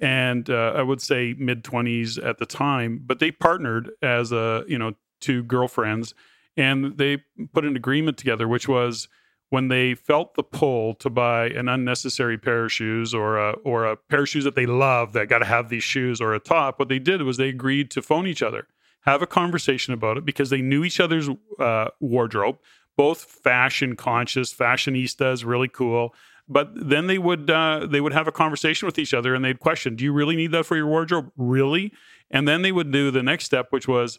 [0.00, 3.00] and uh, I would say mid twenties at the time.
[3.04, 6.14] But they partnered as a you know two girlfriends,
[6.56, 7.22] and they
[7.52, 9.08] put an agreement together, which was
[9.54, 13.84] when they felt the pull to buy an unnecessary pair of shoes or a, or
[13.84, 16.40] a pair of shoes that they love that got to have these shoes or a
[16.40, 18.66] top, what they did was they agreed to phone each other,
[19.02, 21.28] have a conversation about it because they knew each other's
[21.60, 22.58] uh, wardrobe,
[22.96, 26.12] both fashion conscious, fashionistas, really cool.
[26.48, 29.60] But then they would uh, they would have a conversation with each other and they'd
[29.60, 31.30] question, "Do you really need that for your wardrobe?
[31.36, 31.92] Really?"
[32.28, 34.18] And then they would do the next step, which was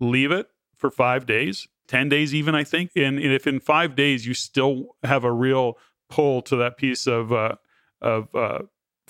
[0.00, 3.94] leave it for five days 10 days even i think and, and, if in five
[3.94, 5.78] days you still have a real
[6.08, 7.54] pull to that piece of uh,
[8.00, 8.60] of uh,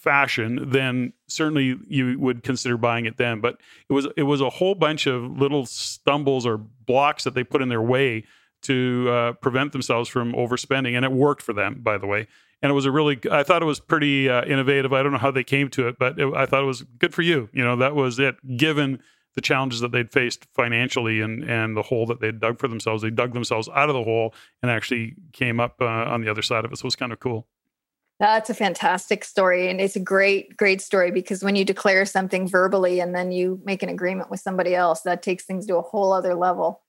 [0.05, 3.41] fashion then certainly you would consider buying it then.
[3.41, 3.59] But
[3.89, 7.63] it was it was a whole bunch of little stumbles or blocks that they put
[7.63, 8.25] in their way
[8.63, 12.29] to uh, prevent themselves from overspending and it worked for them by the way.
[12.63, 14.93] And it was a really i thought it was pretty uh, innovative.
[14.93, 17.15] I don't know how they came to it but it, i thought it was good
[17.15, 17.49] for you.
[17.53, 19.01] You know that was it given
[19.35, 23.03] the challenges that they'd faced financially and and the hole that they'd dug for themselves.
[23.03, 26.43] They dug themselves out of the hole and actually came up uh, on the other
[26.43, 26.79] side of it.
[26.79, 27.47] So it was kind of cool.
[28.21, 29.69] That's a fantastic story.
[29.69, 33.61] And it's a great, great story because when you declare something verbally and then you
[33.65, 36.81] make an agreement with somebody else, that takes things to a whole other level.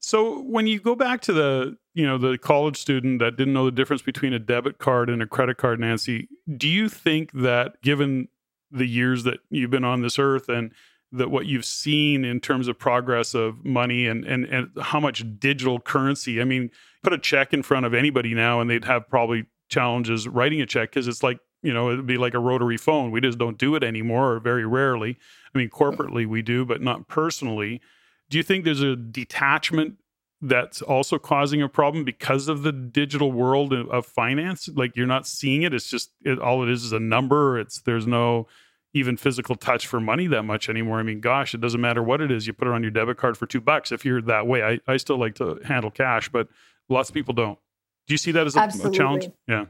[0.00, 3.64] So when you go back to the, you know, the college student that didn't know
[3.64, 7.80] the difference between a debit card and a credit card, Nancy, do you think that
[7.80, 8.28] given
[8.70, 10.72] the years that you've been on this earth and
[11.14, 15.24] that what you've seen in terms of progress of money and, and, and how much
[15.38, 16.40] digital currency.
[16.40, 16.70] I mean,
[17.02, 20.66] put a check in front of anybody now and they'd have probably challenges writing a
[20.66, 23.10] check because it's like, you know, it'd be like a rotary phone.
[23.10, 25.16] We just don't do it anymore or very rarely.
[25.54, 27.80] I mean, corporately we do, but not personally.
[28.28, 29.94] Do you think there's a detachment
[30.42, 34.68] that's also causing a problem because of the digital world of finance?
[34.68, 35.72] Like you're not seeing it.
[35.72, 37.58] It's just it, all it is is a number.
[37.58, 38.46] It's there's no
[38.94, 41.00] even physical touch for money that much anymore.
[41.00, 42.46] I mean, gosh, it doesn't matter what it is.
[42.46, 43.90] You put it on your debit card for two bucks.
[43.92, 46.48] If you're that way, I, I still like to handle cash, but
[46.88, 47.58] lots of people don't.
[48.06, 49.28] Do you see that as a, a challenge?
[49.48, 49.66] Yeah.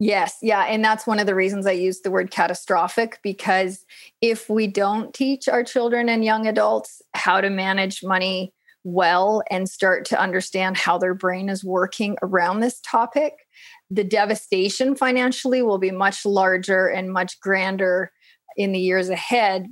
[0.00, 0.64] Yes, yeah.
[0.64, 3.86] And that's one of the reasons I use the word catastrophic because
[4.20, 8.52] if we don't teach our children and young adults how to manage money
[8.82, 13.46] well and start to understand how their brain is working around this topic,
[13.88, 18.10] the devastation financially will be much larger and much grander
[18.56, 19.66] in the years ahead.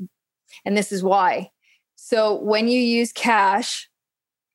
[0.64, 1.51] And this is why.
[1.97, 3.89] So when you use cash,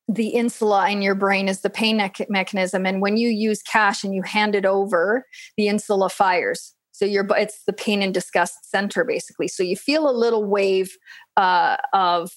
[0.08, 2.86] the insula in your brain is the pain mechanism.
[2.86, 5.26] And when you use cash and you hand it over,
[5.58, 6.74] the insula fires.
[6.92, 9.48] So your it's the pain and disgust center basically.
[9.48, 10.98] So you feel a little wave
[11.36, 12.32] uh, of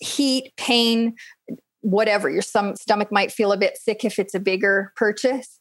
[0.00, 1.14] heat, pain,
[1.80, 2.30] whatever.
[2.30, 5.58] Your stomach might feel a bit sick if it's a bigger purchase.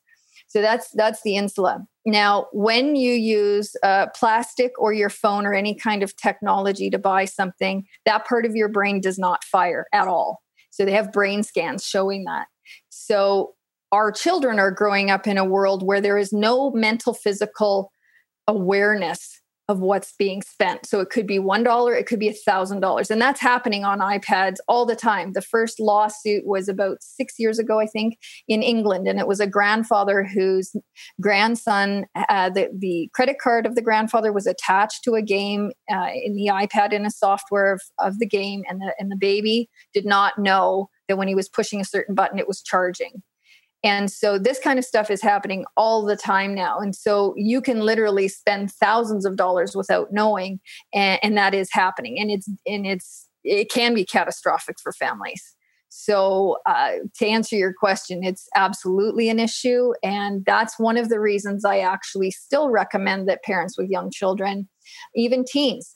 [0.53, 1.83] So that's that's the insula.
[2.05, 6.99] Now, when you use uh, plastic or your phone or any kind of technology to
[6.99, 10.43] buy something, that part of your brain does not fire at all.
[10.69, 12.45] So they have brain scans showing that.
[12.89, 13.55] So
[13.91, 17.91] our children are growing up in a world where there is no mental physical
[18.47, 20.85] awareness of what's being spent.
[20.85, 23.09] So it could be $1, it could be $1,000.
[23.09, 25.31] And that's happening on iPads all the time.
[25.31, 29.07] The first lawsuit was about six years ago, I think, in England.
[29.07, 30.75] And it was a grandfather whose
[31.21, 36.09] grandson, uh, the, the credit card of the grandfather was attached to a game uh,
[36.13, 38.63] in the iPad in a software of, of the game.
[38.67, 42.15] And the, and the baby did not know that when he was pushing a certain
[42.15, 43.23] button, it was charging.
[43.83, 46.79] And so this kind of stuff is happening all the time now.
[46.79, 50.59] And so you can literally spend thousands of dollars without knowing,
[50.93, 52.19] and, and that is happening.
[52.19, 55.55] And it's and it's it can be catastrophic for families.
[55.95, 59.93] So, uh, to answer your question, it's absolutely an issue.
[60.01, 64.67] And that's one of the reasons I actually still recommend that parents with young children,
[65.15, 65.95] even teens,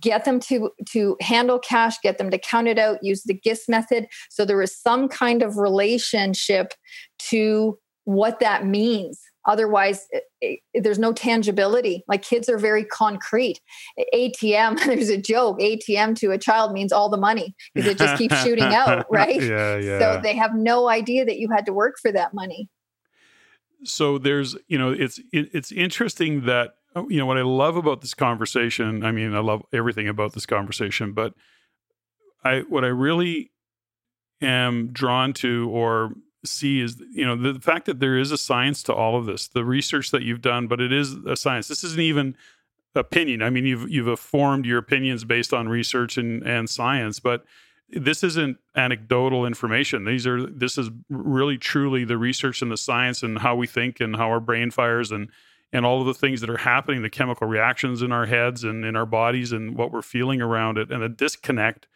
[0.00, 3.68] get them to to handle cash get them to count it out use the GIST
[3.68, 4.06] method.
[4.30, 6.72] So there is some kind of relationship
[7.30, 9.20] to what that means.
[9.46, 12.04] Otherwise it, it, there's no tangibility.
[12.06, 13.60] Like kids are very concrete.
[14.14, 15.58] Atm there's a joke.
[15.60, 19.42] Atm to a child means all the money because it just keeps shooting out right?
[19.42, 19.98] Yeah, yeah.
[19.98, 22.68] so they have no idea that you had to work for that money.
[23.84, 27.76] So there's you know it's it, it's interesting that Oh, you know what I love
[27.76, 29.04] about this conversation.
[29.04, 31.34] I mean, I love everything about this conversation, but
[32.44, 33.52] I what I really
[34.40, 36.12] am drawn to or
[36.44, 39.26] see is you know the, the fact that there is a science to all of
[39.26, 41.68] this, the research that you've done, but it is a science.
[41.68, 42.34] This isn't even
[42.94, 43.42] opinion.
[43.42, 47.44] I mean, you've you've formed your opinions based on research and and science, but
[47.90, 50.04] this isn't anecdotal information.
[50.04, 54.00] These are this is really truly the research and the science and how we think
[54.00, 55.28] and how our brain fires and
[55.72, 58.84] and all of the things that are happening, the chemical reactions in our heads and
[58.84, 61.86] in our bodies and what we're feeling around it, and the disconnect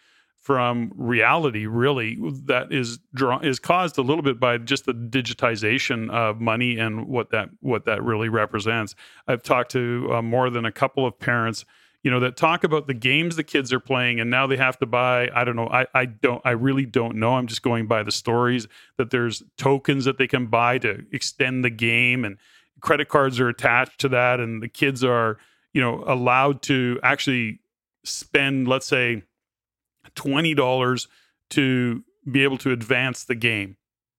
[0.43, 6.11] from reality really that is draw is caused a little bit by just the digitization
[6.11, 8.97] of money and what that what that really represents.
[9.29, 11.65] I've talked to uh, more than a couple of parents
[12.03, 14.79] you know that talk about the games the kids are playing and now they have
[14.79, 17.87] to buy i don't know i, I don't i really don't know i'm just going
[17.87, 18.67] by the stories
[18.99, 22.39] that there's tokens that they can buy to extend the game and
[22.83, 25.39] credit cards are attached to that and the kids are
[25.73, 27.61] you know allowed to actually
[28.05, 29.23] spend let's say
[30.17, 31.07] $20
[31.51, 33.77] to be able to advance the game.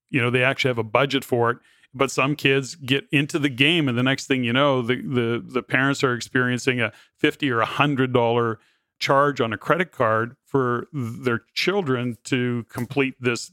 [0.09, 1.57] You know they actually have a budget for it
[1.93, 5.43] but some kids get into the game and the next thing you know the the,
[5.45, 8.59] the parents are experiencing a 50 or a hundred dollar
[8.99, 13.51] charge on a credit card for their children to complete this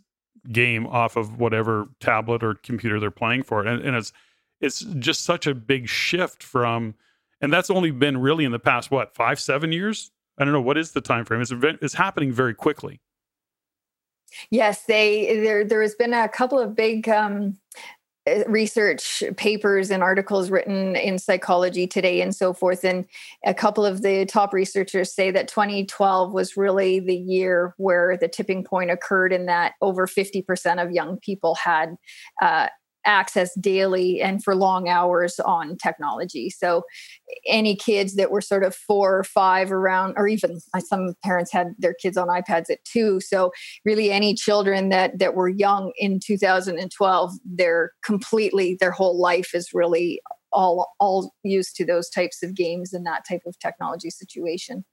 [0.52, 3.64] game off of whatever tablet or computer they're playing for.
[3.64, 4.12] And, and it's
[4.61, 6.94] it's just such a big shift from
[7.40, 10.11] and that's only been really in the past what five seven years?
[10.38, 13.00] I don't know what is the time frame it's, it's happening very quickly.
[14.50, 17.58] Yes they there there has been a couple of big um,
[18.28, 23.06] uh, research papers and articles written in psychology today and so forth and
[23.46, 28.28] a couple of the top researchers say that 2012 was really the year where the
[28.28, 31.96] tipping point occurred and that over 50% of young people had
[32.42, 32.68] uh,
[33.05, 36.51] access daily and for long hours on technology.
[36.51, 36.82] So,
[37.46, 41.74] any kids that were sort of four or five around, or even some parents had
[41.78, 43.20] their kids on iPads at two.
[43.20, 43.53] So,
[43.84, 49.70] really, any children that that were young in 2012, they're completely their whole life is
[49.72, 50.20] really
[50.53, 54.84] all all used to those types of games and that type of technology situation.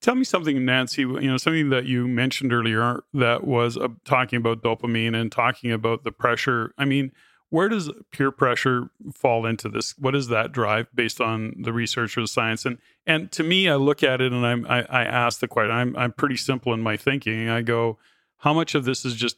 [0.00, 1.02] Tell me something, Nancy.
[1.02, 5.72] You know, something that you mentioned earlier that was uh, talking about dopamine and talking
[5.72, 6.72] about the pressure.
[6.78, 7.12] I mean,
[7.50, 9.98] where does peer pressure fall into this?
[9.98, 12.64] What does that drive based on the research or the science?
[12.64, 15.72] And and to me, I look at it and I'm, I, I ask the question.
[15.72, 17.48] I'm I'm pretty simple in my thinking.
[17.48, 17.98] I go,
[18.38, 19.36] how much of this is just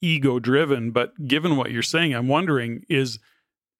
[0.00, 0.90] ego driven?
[0.90, 3.18] But given what you're saying, I'm wondering is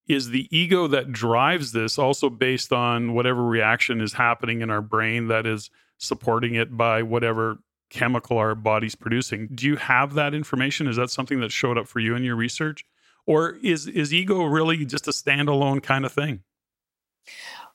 [0.06, 4.80] is the ego that drives this also based on whatever reaction is happening in our
[4.80, 5.68] brain that is
[5.98, 7.58] supporting it by whatever
[7.90, 9.48] chemical our body's producing?
[9.54, 10.86] Do you have that information?
[10.86, 12.86] Is that something that showed up for you in your research?
[13.28, 16.42] Or is is ego really just a standalone kind of thing?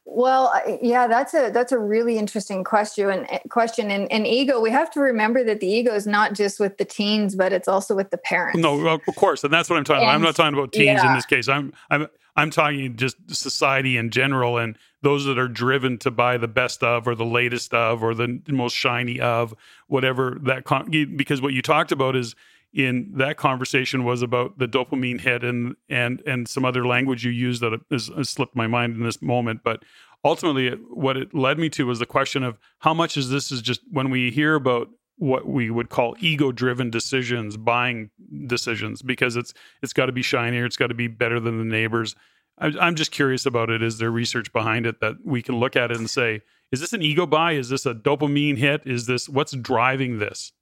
[0.06, 0.52] Well,
[0.82, 3.10] yeah, that's a that's a really interesting question.
[3.10, 6.34] And eh, question and, and ego, we have to remember that the ego is not
[6.34, 8.60] just with the teens, but it's also with the parents.
[8.60, 10.02] No, of course, and that's what I'm talking.
[10.02, 10.16] And, about.
[10.16, 11.10] I'm not talking about teens yeah.
[11.10, 11.48] in this case.
[11.48, 16.38] I'm I'm I'm talking just society in general, and those that are driven to buy
[16.38, 19.54] the best of, or the latest of, or the most shiny of,
[19.88, 20.66] whatever that.
[20.66, 22.36] Con- because what you talked about is
[22.74, 27.32] in that conversation was about the dopamine hit and and and some other language you
[27.32, 29.62] used that has, has slipped my mind in this moment.
[29.64, 29.84] But
[30.26, 33.62] ultimately what it led me to was the question of how much is this is
[33.62, 38.10] just when we hear about what we would call ego driven decisions buying
[38.48, 41.64] decisions because it's it's got to be shinier it's got to be better than the
[41.64, 42.16] neighbors.
[42.60, 43.82] I'm just curious about it.
[43.82, 46.42] Is there research behind it that we can look at it and say
[46.72, 47.52] is this an ego buy?
[47.52, 48.82] Is this a dopamine hit?
[48.86, 50.54] Is this what's driving this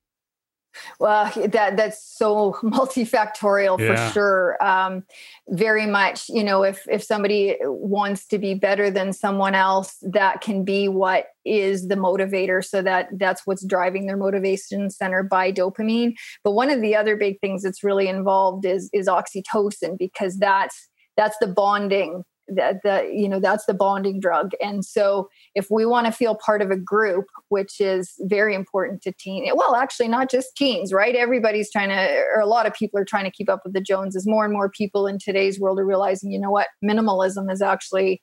[1.00, 4.08] well, that that's so multifactorial yeah.
[4.08, 4.64] for sure.
[4.64, 5.04] Um,
[5.50, 10.42] very much, you know, if if somebody wants to be better than someone else, that
[10.42, 12.64] can be what is the motivator.
[12.64, 16.14] So that that's what's driving their motivation center by dopamine.
[16.44, 20.88] But one of the other big things that's really involved is is oxytocin because that's
[21.18, 22.24] that's the bonding
[22.56, 24.52] that the you know that's the bonding drug.
[24.62, 29.02] And so if we want to feel part of a group which is very important
[29.04, 31.16] to teen well actually not just teens right?
[31.16, 33.82] Everybody's trying to or a lot of people are trying to keep up with the
[33.82, 34.28] joneses.
[34.28, 36.68] More and more people in today's world are realizing you know what?
[36.84, 38.22] Minimalism is actually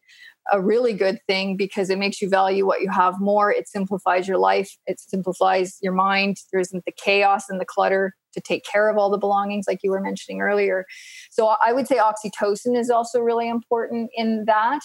[0.51, 3.53] a really good thing because it makes you value what you have more.
[3.53, 6.39] It simplifies your life, it simplifies your mind.
[6.53, 9.81] There isn't the chaos and the clutter to take care of all the belongings, like
[9.83, 10.85] you were mentioning earlier.
[11.31, 14.81] So I would say oxytocin is also really important in that.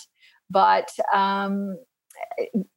[0.49, 1.77] But um,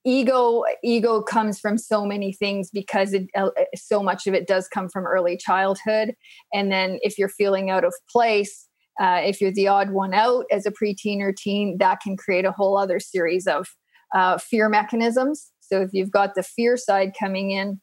[0.05, 4.67] ego ego comes from so many things because it, uh, so much of it does
[4.67, 6.15] come from early childhood
[6.55, 8.67] and then if you're feeling out of place
[9.01, 12.45] uh, if you're the odd one out as a preteen or teen, that can create
[12.45, 13.69] a whole other series of
[14.15, 15.51] uh, fear mechanisms.
[15.61, 17.81] So if you've got the fear side coming in,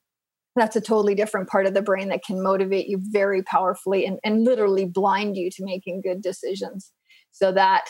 [0.56, 4.20] that's a totally different part of the brain that can motivate you very powerfully and,
[4.24, 6.92] and literally blind you to making good decisions.
[7.32, 7.86] So that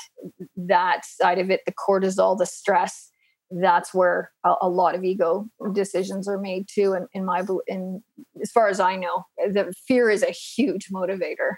[0.55, 3.09] that side of it, the cortisol, the stress,
[3.51, 6.93] that's where a, a lot of ego decisions are made too.
[6.93, 8.01] And in, my in
[8.41, 11.55] as far as I know, the fear is a huge motivator.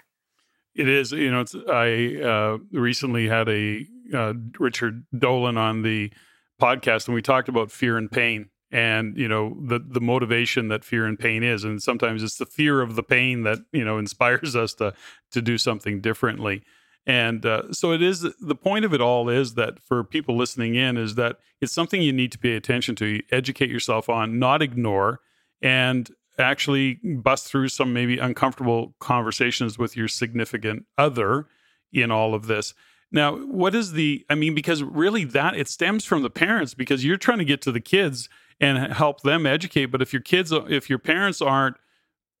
[0.74, 6.12] It is, you know, I uh, recently had a uh, Richard Dolan on the
[6.60, 10.84] podcast, and we talked about fear and pain, and you know the the motivation that
[10.84, 13.96] fear and pain is, and sometimes it's the fear of the pain that you know
[14.04, 14.92] inspires us to
[15.32, 16.62] to do something differently.
[17.06, 18.26] And uh, so it is.
[18.38, 22.02] The point of it all is that for people listening in, is that it's something
[22.02, 25.20] you need to pay attention to, educate yourself on, not ignore,
[25.62, 31.46] and actually bust through some maybe uncomfortable conversations with your significant other
[31.92, 32.74] in all of this.
[33.10, 37.04] Now, what is the, I mean, because really that it stems from the parents because
[37.04, 38.28] you're trying to get to the kids
[38.60, 39.86] and help them educate.
[39.86, 41.76] But if your kids, if your parents aren't,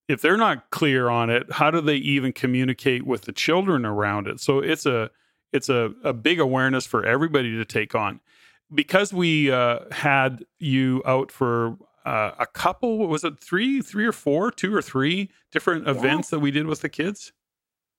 [0.08, 4.28] if they're not clear on it, how do they even communicate with the children around
[4.28, 4.40] it?
[4.40, 5.10] So it's a,
[5.52, 8.20] it's a, a big awareness for everybody to take on
[8.72, 14.12] because we uh, had you out for uh, a couple was it three three or
[14.12, 17.32] four two or three different events that we did with the kids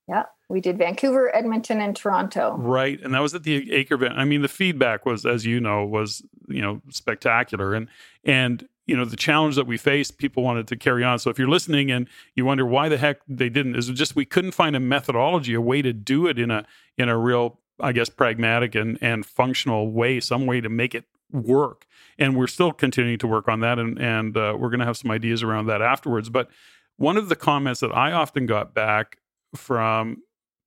[0.07, 4.13] yeah we did vancouver edmonton and toronto right and that was at the acre event
[4.17, 7.87] i mean the feedback was as you know was you know spectacular and
[8.23, 11.37] and you know the challenge that we faced people wanted to carry on so if
[11.37, 14.75] you're listening and you wonder why the heck they didn't is just we couldn't find
[14.75, 16.65] a methodology a way to do it in a
[16.97, 21.05] in a real i guess pragmatic and and functional way some way to make it
[21.31, 21.85] work.
[22.17, 24.97] And we're still continuing to work on that, and and uh, we're going to have
[24.97, 26.29] some ideas around that afterwards.
[26.29, 26.49] But
[26.97, 29.17] one of the comments that I often got back
[29.55, 30.17] from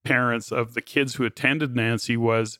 [0.04, 2.58] parents of the kids who attended Nancy was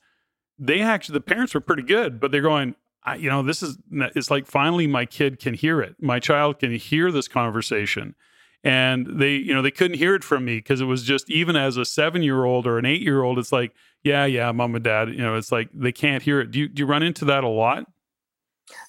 [0.58, 2.74] they actually the parents were pretty good, but they're going,
[3.18, 5.96] you know, this is it's like finally my kid can hear it.
[6.00, 8.14] My child can hear this conversation.
[8.62, 11.56] And they, you know, they couldn't hear it from me because it was just even
[11.56, 13.72] as a seven year old or an eight year old, it's like,
[14.02, 16.50] yeah, yeah, mom and dad, you know, it's like they can't hear it.
[16.50, 17.86] Do you, do you run into that a lot?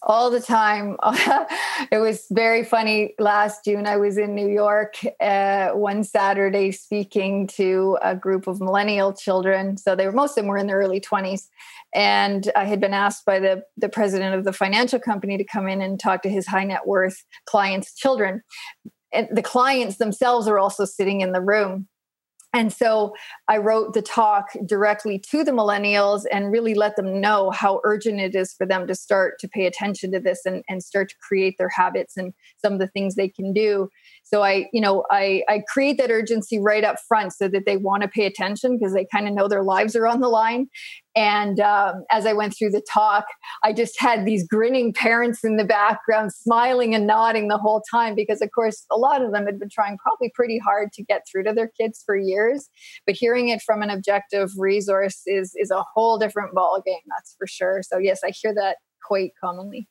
[0.03, 0.97] All the time.
[1.91, 3.13] it was very funny.
[3.19, 8.59] Last June, I was in New York uh, one Saturday speaking to a group of
[8.59, 9.77] millennial children.
[9.77, 11.47] So they were most of them were in their early 20s.
[11.93, 15.67] And I had been asked by the, the president of the financial company to come
[15.67, 18.41] in and talk to his high net worth clients' children.
[19.13, 21.87] And the clients themselves are also sitting in the room.
[22.53, 23.15] And so
[23.47, 28.19] I wrote the talk directly to the millennials and really let them know how urgent
[28.19, 31.15] it is for them to start to pay attention to this and, and start to
[31.25, 33.89] create their habits and some of the things they can do.
[34.23, 37.77] So I, you know, I, I create that urgency right up front so that they
[37.77, 40.67] want to pay attention because they kind of know their lives are on the line.
[41.15, 43.25] And um, as I went through the talk,
[43.63, 48.15] I just had these grinning parents in the background, smiling and nodding the whole time
[48.15, 51.25] because, of course, a lot of them had been trying probably pretty hard to get
[51.29, 52.69] through to their kids for years.
[53.05, 57.47] But hearing it from an objective resource is is a whole different ballgame, that's for
[57.47, 57.81] sure.
[57.83, 59.89] So yes, I hear that quite commonly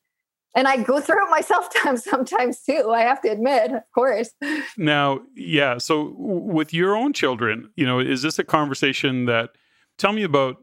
[0.55, 1.69] and I go through it myself
[1.99, 2.91] sometimes too.
[2.91, 4.31] I have to admit, of course.
[4.77, 5.79] Now, yeah.
[5.79, 9.51] So, with your own children, you know, is this a conversation that?
[9.99, 10.57] Tell me about.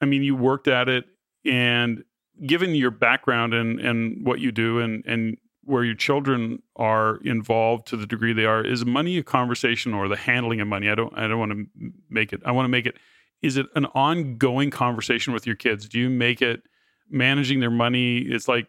[0.00, 1.04] I mean, you worked at it,
[1.44, 2.04] and
[2.46, 7.86] given your background and and what you do, and and where your children are involved
[7.88, 10.88] to the degree they are, is money a conversation or the handling of money?
[10.88, 11.16] I don't.
[11.16, 11.66] I don't want to
[12.08, 12.40] make it.
[12.44, 12.96] I want to make it.
[13.42, 15.88] Is it an ongoing conversation with your kids?
[15.88, 16.62] Do you make it?
[17.10, 18.68] managing their money it's like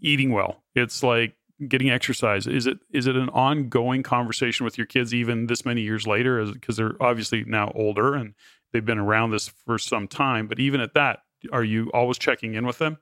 [0.00, 1.34] eating well it's like
[1.68, 5.82] getting exercise is it is it an ongoing conversation with your kids even this many
[5.82, 8.34] years later because they're obviously now older and
[8.74, 11.20] they've been around this for some time but even at that
[11.52, 12.98] are you always checking in with them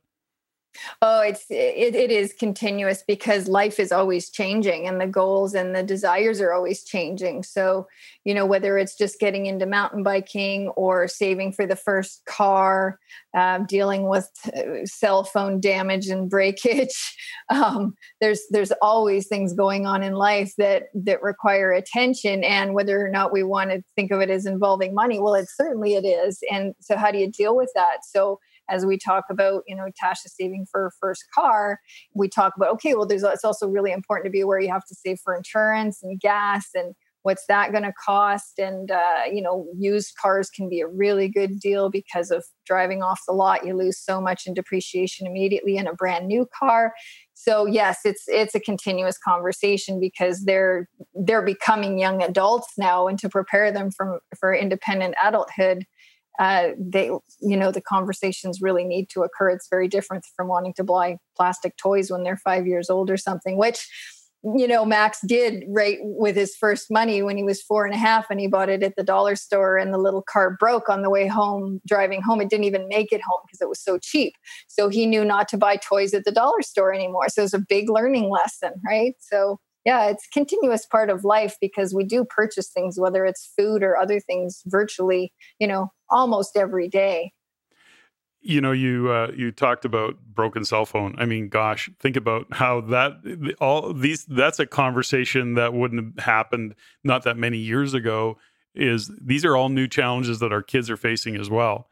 [1.00, 5.74] Oh, it's it, it is continuous because life is always changing and the goals and
[5.74, 7.42] the desires are always changing.
[7.42, 7.86] So,
[8.24, 12.98] you know, whether it's just getting into mountain biking or saving for the first car,
[13.36, 17.16] uh, dealing with uh, cell phone damage and breakage,
[17.50, 22.44] um, there's there's always things going on in life that that require attention.
[22.44, 25.48] And whether or not we want to think of it as involving money, well, it
[25.54, 26.38] certainly it is.
[26.50, 27.98] And so, how do you deal with that?
[28.04, 28.40] So
[28.72, 31.78] as we talk about, you know, Tasha saving for her first car,
[32.14, 34.86] we talk about, okay, well, there's it's also really important to be aware you have
[34.86, 38.58] to save for insurance and gas and what's that going to cost?
[38.58, 43.02] And uh, you know used cars can be a really good deal because of driving
[43.02, 46.92] off the lot you lose so much in depreciation immediately in a brand new car.
[47.34, 53.18] So yes it's it's a continuous conversation because they're they're becoming young adults now and
[53.20, 55.84] to prepare them from for independent adulthood
[56.38, 57.06] uh, they
[57.40, 59.50] you know the conversations really need to occur.
[59.50, 63.16] It's very different from wanting to buy plastic toys when they're five years old or
[63.16, 63.86] something which
[64.44, 67.98] you know max did right with his first money when he was four and a
[67.98, 71.02] half and he bought it at the dollar store and the little car broke on
[71.02, 72.40] the way home driving home.
[72.40, 74.34] It didn't even make it home because it was so cheap.
[74.66, 77.28] So he knew not to buy toys at the dollar store anymore.
[77.28, 79.14] So it was a big learning lesson right?
[79.20, 83.82] So yeah it's continuous part of life because we do purchase things whether it's food
[83.82, 87.32] or other things virtually you know almost every day.
[88.44, 91.14] You know you uh, you talked about broken cell phone.
[91.18, 96.24] I mean gosh think about how that all these that's a conversation that wouldn't have
[96.24, 98.38] happened not that many years ago
[98.74, 101.88] is these are all new challenges that our kids are facing as well.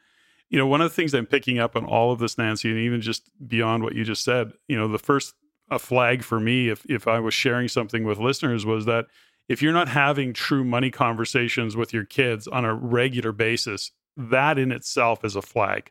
[0.49, 2.81] You know one of the things i'm picking up on all of this nancy and
[2.81, 5.35] even just beyond what you just said you know the first
[5.71, 9.07] a flag for me if if I was sharing something with listeners was that
[9.49, 14.59] if you're not having true money conversations with your kids on a regular basis, that
[14.59, 15.91] in itself is a flag.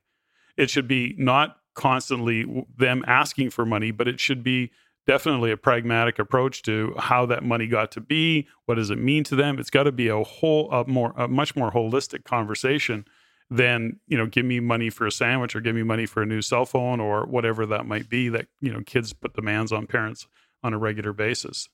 [0.56, 4.72] It should be not constantly them asking for money, but it should be
[5.08, 8.48] definitely a pragmatic approach to how that money got to be.
[8.66, 9.60] What does it mean to them?
[9.60, 13.06] It's got to be a whole, a more, a much more holistic conversation
[13.50, 16.26] than you know give me money for a sandwich or give me money for a
[16.26, 19.88] new cell phone or whatever that might be that you know kids put demands on
[19.88, 20.28] parents
[20.64, 21.68] on a regular basis.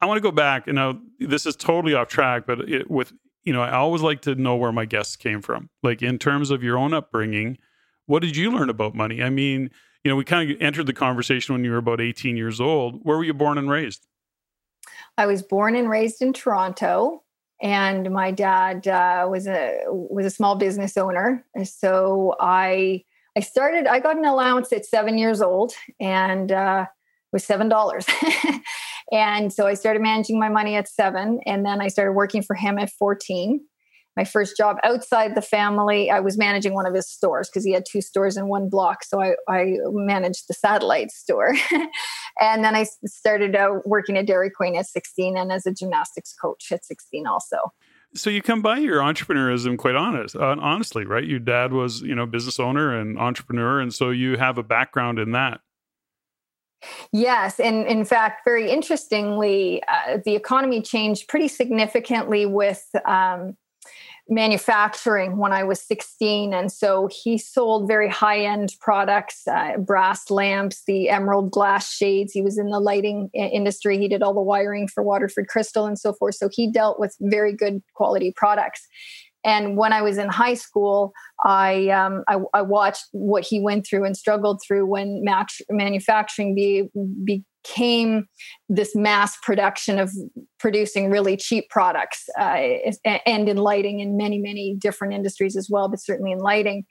[0.00, 3.12] I want to go back and now this is totally off track but it, with
[3.42, 5.68] you know i always like to know where my guests came from.
[5.82, 7.58] Like in terms of your own upbringing
[8.06, 9.22] what did you learn about money?
[9.22, 9.70] I mean
[10.02, 13.00] you know we kind of entered the conversation when you were about 18 years old.
[13.02, 14.06] Where were you born and raised?
[15.18, 17.23] I was born and raised in toronto
[17.64, 21.44] and my dad uh, was a was a small business owner.
[21.64, 23.02] So i
[23.36, 26.86] i started i got an allowance at seven years old and uh,
[27.32, 28.06] was seven dollars.
[29.12, 32.54] And so i started managing my money at seven and then i started working for
[32.54, 33.60] him at 14
[34.16, 36.10] my first job outside the family.
[36.10, 39.04] I was managing one of his stores because he had two stores in one block
[39.04, 41.54] so i, I managed the satellite store.
[42.40, 46.34] And then i started out working at dairy queen at 16 and as a gymnastics
[46.34, 47.56] coach at 16 also.
[48.16, 51.24] So you come by your entrepreneurism quite honest uh, honestly right?
[51.24, 55.20] Your dad was you know business owner and entrepreneur and so you have a background
[55.20, 55.60] in that.
[57.12, 63.56] Yes, and in fact, very interestingly, uh, the economy changed pretty significantly with um,
[64.28, 66.54] manufacturing when I was 16.
[66.54, 72.32] And so he sold very high end products, uh, brass lamps, the emerald glass shades.
[72.32, 73.98] He was in the lighting industry.
[73.98, 76.36] He did all the wiring for Waterford Crystal and so forth.
[76.36, 78.86] So he dealt with very good quality products.
[79.44, 81.12] And when I was in high school,
[81.44, 86.54] I um, I, I, watched what he went through and struggled through when match, manufacturing
[86.54, 86.88] be,
[87.24, 88.26] became
[88.68, 90.10] this mass production of
[90.58, 92.58] producing really cheap products, uh,
[93.04, 96.84] and in lighting in many many different industries as well, but certainly in lighting.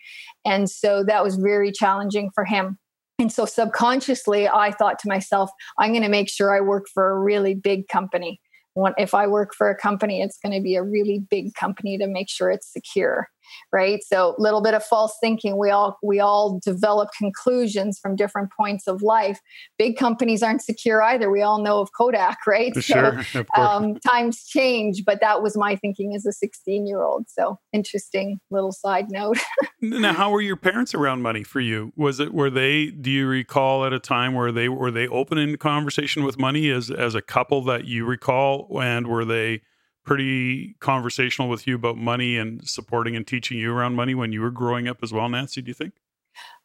[0.45, 2.77] And so that was very challenging for him.
[3.19, 5.49] And so subconsciously, I thought to myself,
[5.79, 8.39] I'm going to make sure I work for a really big company
[8.97, 12.07] if I work for a company, it's going to be a really big company to
[12.07, 13.27] make sure it's secure
[13.71, 13.99] right?
[14.03, 18.49] So a little bit of false thinking we all we all develop conclusions from different
[18.57, 19.39] points of life.
[19.77, 21.29] Big companies aren't secure either.
[21.29, 22.75] We all know of kodak right?
[22.81, 27.25] Sure, so um, times change but that was my thinking as a 16 year old
[27.29, 29.37] so interesting little side note.
[29.81, 31.91] Now how were your parents around money for you?
[31.97, 35.37] Was it were they do you recall at a time where they were they open
[35.37, 38.79] in conversation with money as as a couple that you recall?
[38.81, 39.61] And were they
[40.03, 44.41] pretty conversational with you about money and supporting and teaching you around money when you
[44.41, 45.93] were growing up as well, Nancy, do you think?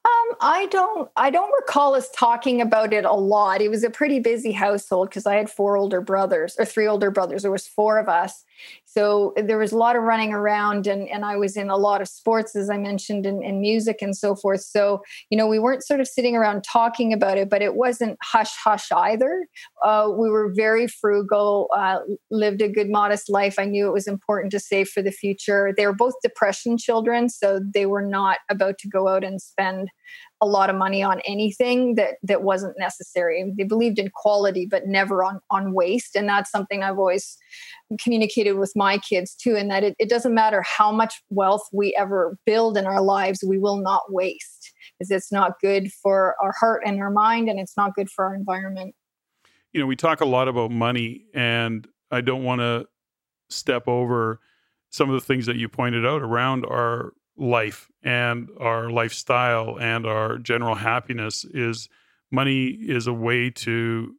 [0.05, 3.61] Um, I don't I don't recall us talking about it a lot.
[3.61, 7.11] It was a pretty busy household because I had four older brothers or three older
[7.11, 7.43] brothers.
[7.43, 8.45] There was four of us.
[8.85, 12.01] So there was a lot of running around and, and I was in a lot
[12.01, 14.63] of sports, as I mentioned, and, and music and so forth.
[14.63, 18.19] So, you know, we weren't sort of sitting around talking about it, but it wasn't
[18.23, 19.47] hush hush either.
[19.85, 21.99] Uh, we were very frugal, uh,
[22.31, 23.59] lived a good, modest life.
[23.59, 25.73] I knew it was important to save for the future.
[25.77, 29.89] They were both depression children, so they were not about to go out and spend
[30.41, 33.53] a lot of money on anything that that wasn't necessary.
[33.57, 37.37] They believed in quality, but never on on waste, and that's something I've always
[38.01, 39.57] communicated with my kids too.
[39.57, 43.45] And that it, it doesn't matter how much wealth we ever build in our lives,
[43.47, 47.59] we will not waste, because it's not good for our heart and our mind, and
[47.59, 48.95] it's not good for our environment.
[49.73, 52.87] You know, we talk a lot about money, and I don't want to
[53.51, 54.41] step over
[54.91, 60.07] some of the things that you pointed out around our life and our lifestyle and
[60.07, 61.89] our general happiness is
[62.31, 64.15] money is a way to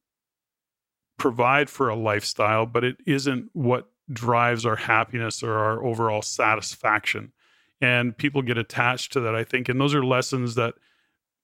[1.17, 7.31] provide for a lifestyle but it isn't what drives our happiness or our overall satisfaction.
[7.81, 10.73] And people get attached to that i think and those are lessons that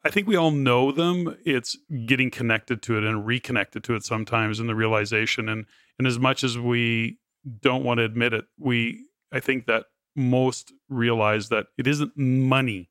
[0.04, 1.38] i think we all know them.
[1.46, 5.48] It's getting connected to it and reconnected to it sometimes in the realization.
[5.48, 5.66] And
[5.98, 7.20] and as much as we
[7.62, 9.86] don't want to admit it we i think that
[10.16, 12.90] most realize that it isn't money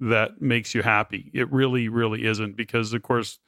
[0.00, 1.30] that makes you happy.
[1.34, 3.38] It really, really isn't because, of course,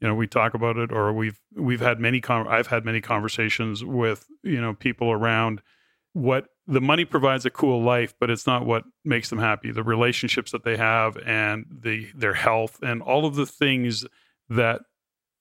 [0.00, 2.20] you know we talk about it, or we've we've had many.
[2.20, 5.62] Con- I've had many conversations with you know people around
[6.12, 9.70] what the money provides a cool life, but it's not what makes them happy.
[9.70, 14.04] The relationships that they have and the their health and all of the things
[14.48, 14.82] that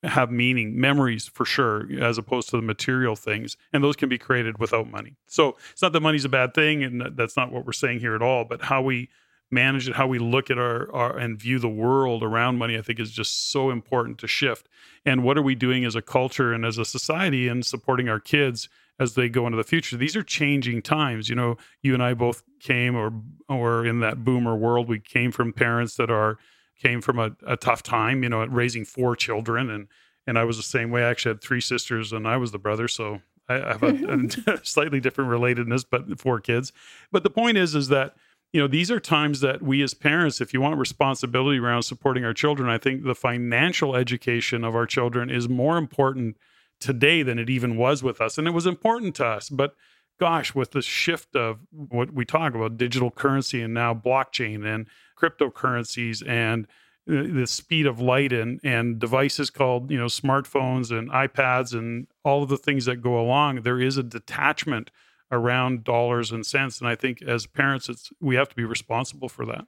[0.03, 3.57] have meaning, memories for sure, as opposed to the material things.
[3.71, 5.15] And those can be created without money.
[5.27, 8.15] So it's not that money's a bad thing, and that's not what we're saying here
[8.15, 9.09] at all, but how we
[9.49, 12.81] manage it, how we look at our, our and view the world around money, I
[12.81, 14.67] think is just so important to shift.
[15.05, 18.19] And what are we doing as a culture and as a society and supporting our
[18.19, 18.67] kids
[18.99, 19.95] as they go into the future?
[19.95, 21.29] These are changing times.
[21.29, 23.13] You know, you and I both came or
[23.47, 26.37] or in that boomer world, we came from parents that are
[26.81, 29.87] came from a, a tough time, you know, raising four children, and
[30.25, 31.03] and I was the same way.
[31.03, 34.29] I actually had three sisters, and I was the brother, so I, I have a,
[34.53, 36.71] a slightly different relatedness, but four kids.
[37.11, 38.15] But the point is, is that
[38.51, 42.25] you know these are times that we as parents, if you want responsibility around supporting
[42.25, 46.37] our children, I think the financial education of our children is more important
[46.79, 49.75] today than it even was with us, and it was important to us, but
[50.19, 54.87] gosh, with the shift of what we talk about digital currency and now blockchain and
[55.15, 56.67] cryptocurrencies and
[57.09, 62.07] uh, the speed of light and and devices called you know smartphones and iPads and
[62.23, 64.89] all of the things that go along there is a detachment
[65.31, 69.27] around dollars and cents and I think as parents it's we have to be responsible
[69.27, 69.65] for that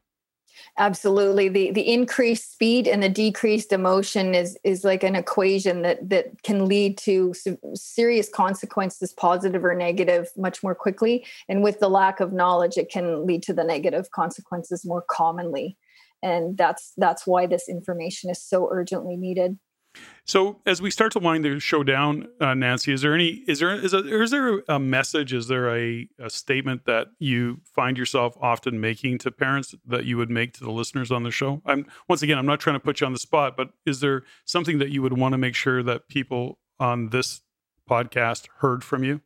[0.78, 1.50] absolutely.
[1.50, 6.42] The the increased speed and the decreased emotion is is like an equation that that
[6.44, 7.34] can lead to
[7.74, 11.26] serious consequences positive or negative much more quickly.
[11.50, 15.78] And with the lack of knowledge it can lead to the negative consequences more commonly.
[16.24, 19.58] And that's that's why this information is so urgently needed
[20.26, 23.60] so as we start to wind the show down, uh, Nancy, is there any is
[23.60, 25.34] there is, a, is there a message?
[25.34, 30.18] Is there a, a, statement that you find yourself often making to parents that you
[30.18, 31.62] would make to the listeners on the show?
[31.66, 34.24] I'm once again, I'm not trying to put you on the spot, but is there
[34.46, 37.42] something that you would want to make sure that people on this
[37.90, 39.22] podcast heard from you?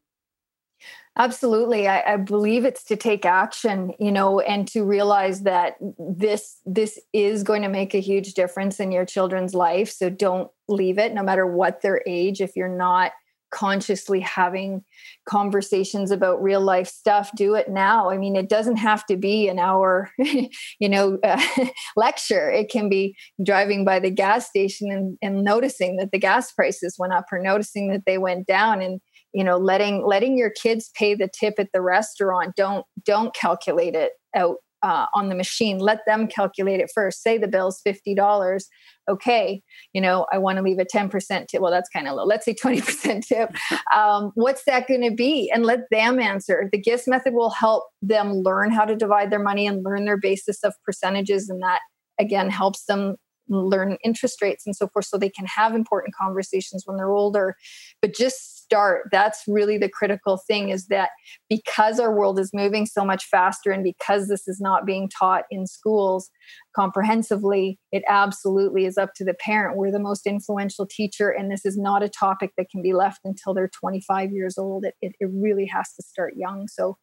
[1.20, 1.86] Absolutely.
[1.86, 6.98] I, I, believe it's to take action, you know, and to realize that this this
[7.12, 9.92] is going to make a huge difference in your children's life.
[9.92, 12.40] So don't leave it, no matter what their age.
[12.40, 13.12] If you're not
[13.52, 14.84] consciously having
[15.28, 19.48] conversations about real life stuff do it now i mean it doesn't have to be
[19.48, 21.42] an hour you know uh,
[21.96, 26.52] lecture it can be driving by the gas station and, and noticing that the gas
[26.52, 29.02] prices went up or noticing that they went down and
[29.34, 32.56] you know letting letting your kids pay the tip at the restaurant.
[32.56, 35.78] Don't don't calculate it out uh, on the machine.
[35.80, 37.22] Let them calculate it first.
[37.22, 38.64] Say the bill's $50
[39.10, 41.62] okay you know i want to leave a 10% tip.
[41.62, 42.26] Well that's kind of low.
[42.26, 43.54] Let's say 20% tip.
[43.94, 45.52] Um, what's that going to be?
[45.54, 46.70] And let them answer.
[46.72, 50.20] The GIST method will help them learn how to divide their money and learn their
[50.20, 51.80] basis of percentages and that
[52.20, 53.16] again helps them
[53.50, 57.56] learn interest rates and so forth so they can have important conversations when they're older.
[58.02, 61.10] But just start that's really the critical thing is that
[61.50, 65.46] because our world is moving so much faster and because this is not being taught
[65.50, 66.30] in schools
[66.76, 69.78] comprehensively it absolutely is up to the parent.
[69.78, 73.22] We're the most influential teacher and this is not a topic that can be left
[73.24, 74.86] until they're 25 years old.
[74.86, 76.68] It, it, it really has to start young.
[76.68, 76.98] So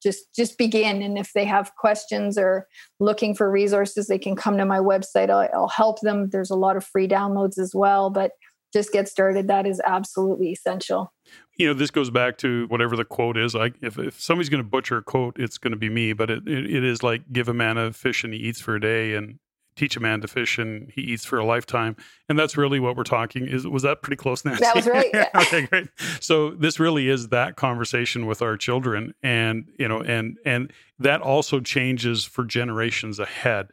[0.00, 2.68] just just begin and if they have questions or
[3.00, 5.28] looking for resources they can come to my website.
[5.28, 6.30] I'll, I'll, help them.
[6.30, 8.32] There's a lot of free downloads as well but
[8.72, 11.12] just get started that is absolutely essential
[11.56, 14.62] you know this goes back to whatever the quote is like if, if somebody's going
[14.62, 17.22] to butcher a quote it's going to be me but it, it, it is like
[17.32, 19.38] give a man a fish and he eats for a day and
[19.78, 21.94] teach a man to fish and he eats for a lifetime
[22.28, 24.60] and that's really what we're talking is was that pretty close Nancy?
[24.60, 25.28] that was right yeah.
[25.36, 25.88] okay great
[26.20, 31.20] so this really is that conversation with our children and you know and and that
[31.20, 33.68] also changes for generations ahead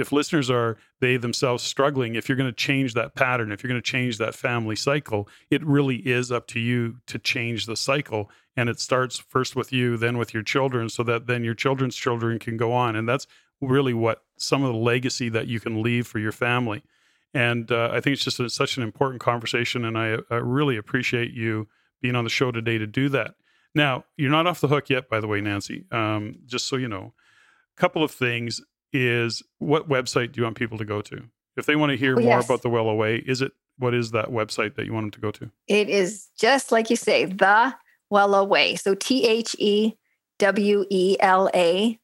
[0.00, 3.68] if listeners are they themselves struggling if you're going to change that pattern if you're
[3.68, 7.76] going to change that family cycle it really is up to you to change the
[7.76, 8.30] cycle.
[8.56, 11.96] And it starts first with you then with your children so that then your children's
[11.96, 12.96] children can go on.
[12.96, 13.26] And that's
[13.60, 16.82] really what some of the legacy that you can leave for your family.
[17.34, 20.76] And uh, i think it's just a, such an important conversation and I, I really
[20.76, 21.68] appreciate you
[22.00, 23.34] being on the show today to do that.
[23.74, 25.84] Now you're not off the hook yet by the way nancy.
[25.92, 27.12] Um, just so you know
[27.76, 28.62] a couple of things
[28.92, 31.22] is what website do you want people to go to?
[31.56, 32.44] If they want to hear oh, more yes.
[32.44, 35.20] about the Wela Way, is it what is that website that you want them to
[35.20, 35.50] go to?
[35.66, 37.74] It is just like you say, the
[38.12, 38.76] Wela Way.
[38.76, 39.94] So T H E
[40.38, 41.98] W E L A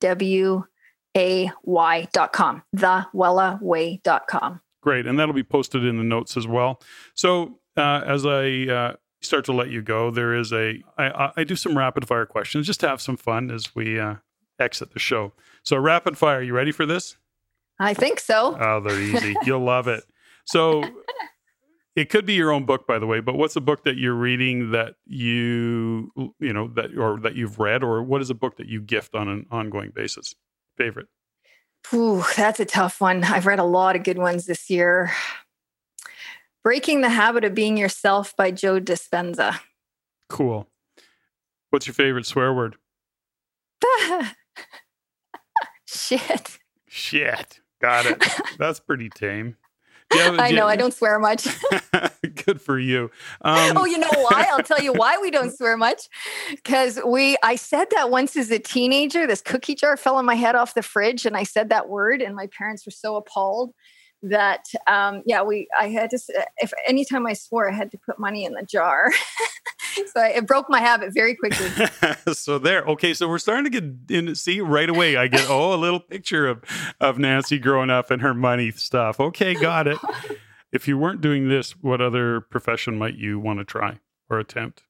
[0.00, 0.64] W
[1.16, 2.62] A Y dot com.
[2.72, 4.60] The Wela Way dot com.
[4.82, 5.06] Great.
[5.06, 6.80] And that'll be posted in the notes as well.
[7.14, 11.44] So uh, as I uh, start to let you go, there is a I, I
[11.44, 14.16] do some rapid fire questions just to have some fun as we uh,
[14.58, 15.32] exit the show.
[15.64, 17.16] So, rapid fire, you ready for this?
[17.78, 18.56] I think so.
[18.58, 19.34] Oh, they're easy.
[19.44, 20.04] You'll love it.
[20.44, 20.84] So,
[21.94, 23.20] it could be your own book, by the way.
[23.20, 27.58] But what's a book that you're reading that you you know that or that you've
[27.58, 30.34] read, or what is a book that you gift on an ongoing basis?
[30.76, 31.08] Favorite?
[31.92, 33.24] Ooh, that's a tough one.
[33.24, 35.12] I've read a lot of good ones this year.
[36.62, 39.58] Breaking the Habit of Being Yourself by Joe Dispenza.
[40.28, 40.68] Cool.
[41.70, 42.76] What's your favorite swear word?
[45.92, 46.58] Shit.
[46.88, 47.60] Shit.
[47.80, 48.24] Got it.
[48.58, 49.56] That's pretty tame.
[50.12, 50.66] Have, I know.
[50.66, 51.48] I don't swear much.
[52.44, 53.10] Good for you.
[53.40, 54.46] Um, oh, you know why?
[54.50, 56.08] I'll tell you why we don't swear much.
[56.50, 59.26] Because we, I said that once as a teenager.
[59.26, 62.20] This cookie jar fell on my head off the fridge, and I said that word,
[62.20, 63.72] and my parents were so appalled
[64.22, 66.18] that um, yeah we i had to
[66.58, 69.10] if anytime i swore i had to put money in the jar.
[70.14, 71.68] So I, it broke my habit very quickly.
[72.34, 75.74] So there okay so we're starting to get in see right away i get oh
[75.74, 76.62] a little picture of
[76.98, 79.20] of nancy growing up and her money stuff.
[79.20, 79.98] Okay got it.
[80.72, 83.98] If you weren't doing this what other profession might you want to try
[84.30, 84.84] or attempt?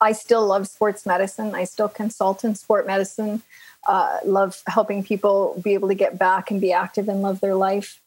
[0.00, 1.54] I still love sports medicine.
[1.54, 3.42] I still consult in sport medicine.
[3.86, 7.54] Uh, love helping people be able to get back and be active and love their
[7.54, 8.00] life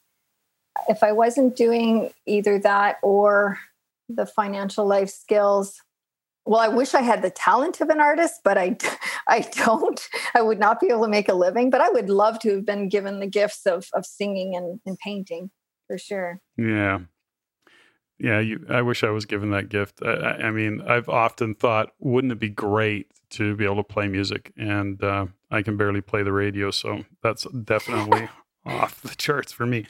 [0.87, 3.59] if I wasn't doing either that or
[4.09, 5.81] the financial life skills,
[6.45, 8.77] well, I wish I had the talent of an artist, but I,
[9.27, 10.07] I don't.
[10.33, 12.65] I would not be able to make a living, but I would love to have
[12.65, 15.51] been given the gifts of, of singing and, and painting
[15.87, 16.39] for sure.
[16.57, 16.99] Yeah.
[18.19, 18.39] Yeah.
[18.39, 20.01] You, I wish I was given that gift.
[20.03, 24.07] I, I, mean, I've often thought, wouldn't it be great to be able to play
[24.07, 24.51] music?
[24.57, 26.71] And uh, I can barely play the radio.
[26.71, 28.29] So that's definitely
[28.65, 29.85] off the charts for me.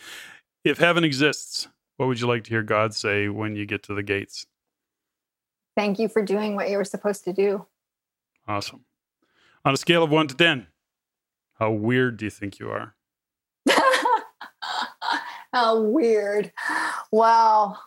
[0.64, 1.68] If heaven exists,
[1.98, 4.46] what would you like to hear God say when you get to the gates?
[5.76, 7.66] Thank you for doing what you were supposed to do.
[8.48, 8.86] Awesome.
[9.66, 10.68] On a scale of one to 10,
[11.60, 12.96] how weird do you think you are?
[15.54, 16.54] how weird.
[17.12, 17.78] Wow.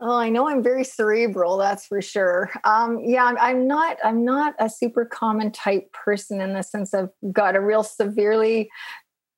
[0.00, 2.50] Oh, I know I'm very cerebral, that's for sure.
[2.64, 3.98] Um, yeah, I'm, I'm, not.
[4.04, 8.70] I'm not a super common type person in the sense of got a real severely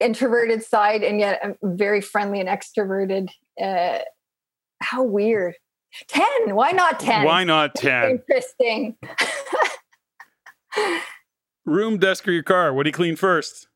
[0.01, 3.29] introverted side and yet I'm very friendly and extroverted.
[3.63, 3.99] Uh,
[4.81, 5.55] how weird.
[6.09, 6.55] 10.
[6.55, 7.25] Why not 10?
[7.25, 8.11] Why not 10?
[8.11, 8.97] Interesting.
[11.65, 12.73] room, desk, or your car?
[12.73, 13.69] What do you clean first?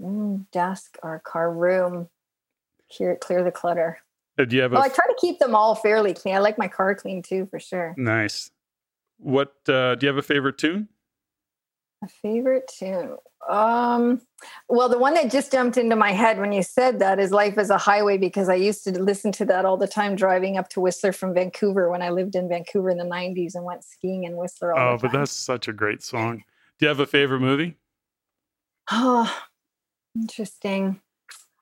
[0.00, 2.08] Mm, desk or car room.
[2.94, 3.98] Clear, clear the clutter.
[4.38, 6.34] Uh, do you have a Well, I try to keep them all fairly clean.
[6.34, 7.94] I like my car clean too, for sure.
[7.96, 8.50] nice?
[9.18, 10.88] What uh, do you have a favorite tune?
[12.06, 13.16] A favorite tune.
[13.48, 14.20] Um,
[14.68, 17.58] well, the one that just jumped into my head when you said that is "Life
[17.58, 20.68] is a Highway" because I used to listen to that all the time driving up
[20.70, 24.22] to Whistler from Vancouver when I lived in Vancouver in the '90s and went skiing
[24.22, 24.72] in Whistler.
[24.72, 26.44] All Oh, but that's such a great song.
[26.78, 27.76] Do you have a favorite movie?
[28.92, 29.36] oh,
[30.14, 31.00] interesting.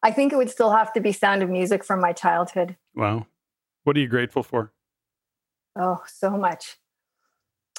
[0.03, 2.77] I think it would still have to be Sound of Music from my childhood.
[2.95, 3.27] Wow.
[3.85, 4.73] What are you grateful for?
[5.75, 6.77] Oh, so much.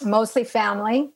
[0.04, 1.12] Mostly family,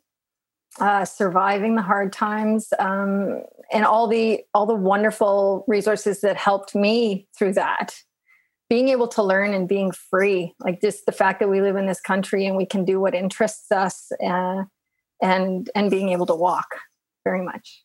[0.79, 3.41] uh, surviving the hard times, um,
[3.71, 7.95] and all the all the wonderful resources that helped me through that.
[8.69, 11.87] Being able to learn and being free, like just the fact that we live in
[11.87, 14.63] this country and we can do what interests us, uh,
[15.21, 16.67] and and being able to walk,
[17.23, 17.83] very much.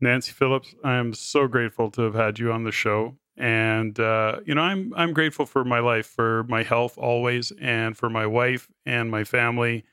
[0.00, 3.16] Nancy Phillips, I am so grateful to have had you on the show.
[3.36, 7.96] And uh, you know, I'm I'm grateful for my life, for my health always, and
[7.96, 9.84] for my wife and my family.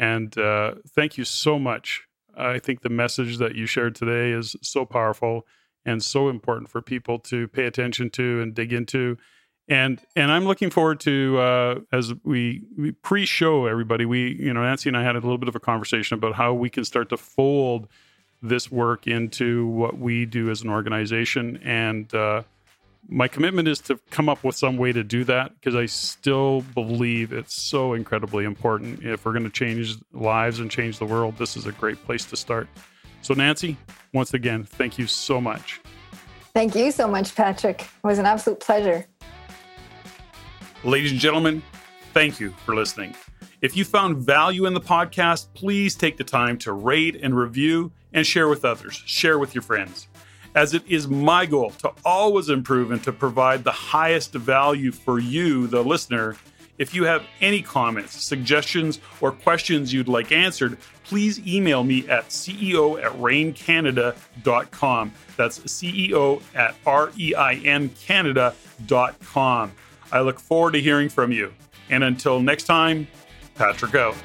[0.00, 2.04] And uh, thank you so much.
[2.34, 5.46] I think the message that you shared today is so powerful
[5.84, 9.18] and so important for people to pay attention to and dig into.
[9.68, 14.06] And and I'm looking forward to uh, as we, we pre-show everybody.
[14.06, 16.54] We you know Nancy and I had a little bit of a conversation about how
[16.54, 17.86] we can start to fold
[18.42, 21.58] this work into what we do as an organization.
[21.62, 22.42] And uh,
[23.08, 26.62] my commitment is to come up with some way to do that because I still
[26.74, 29.02] believe it's so incredibly important.
[29.04, 32.24] If we're going to change lives and change the world, this is a great place
[32.26, 32.68] to start.
[33.22, 33.76] So, Nancy,
[34.14, 35.80] once again, thank you so much.
[36.54, 37.82] Thank you so much, Patrick.
[37.82, 39.06] It was an absolute pleasure.
[40.82, 41.62] Ladies and gentlemen,
[42.12, 43.14] thank you for listening.
[43.60, 47.92] If you found value in the podcast, please take the time to rate and review
[48.12, 49.02] and share with others.
[49.04, 50.08] Share with your friends.
[50.54, 55.18] As it is my goal to always improve and to provide the highest value for
[55.18, 56.36] you, the listener.
[56.78, 62.30] If you have any comments, suggestions, or questions you'd like answered, please email me at
[62.30, 65.12] ceo at reincanada.com.
[65.36, 69.72] That's CEO at R E I N Canada.com.
[70.10, 71.52] I look forward to hearing from you.
[71.90, 73.06] And until next time,
[73.56, 74.16] Patrick out.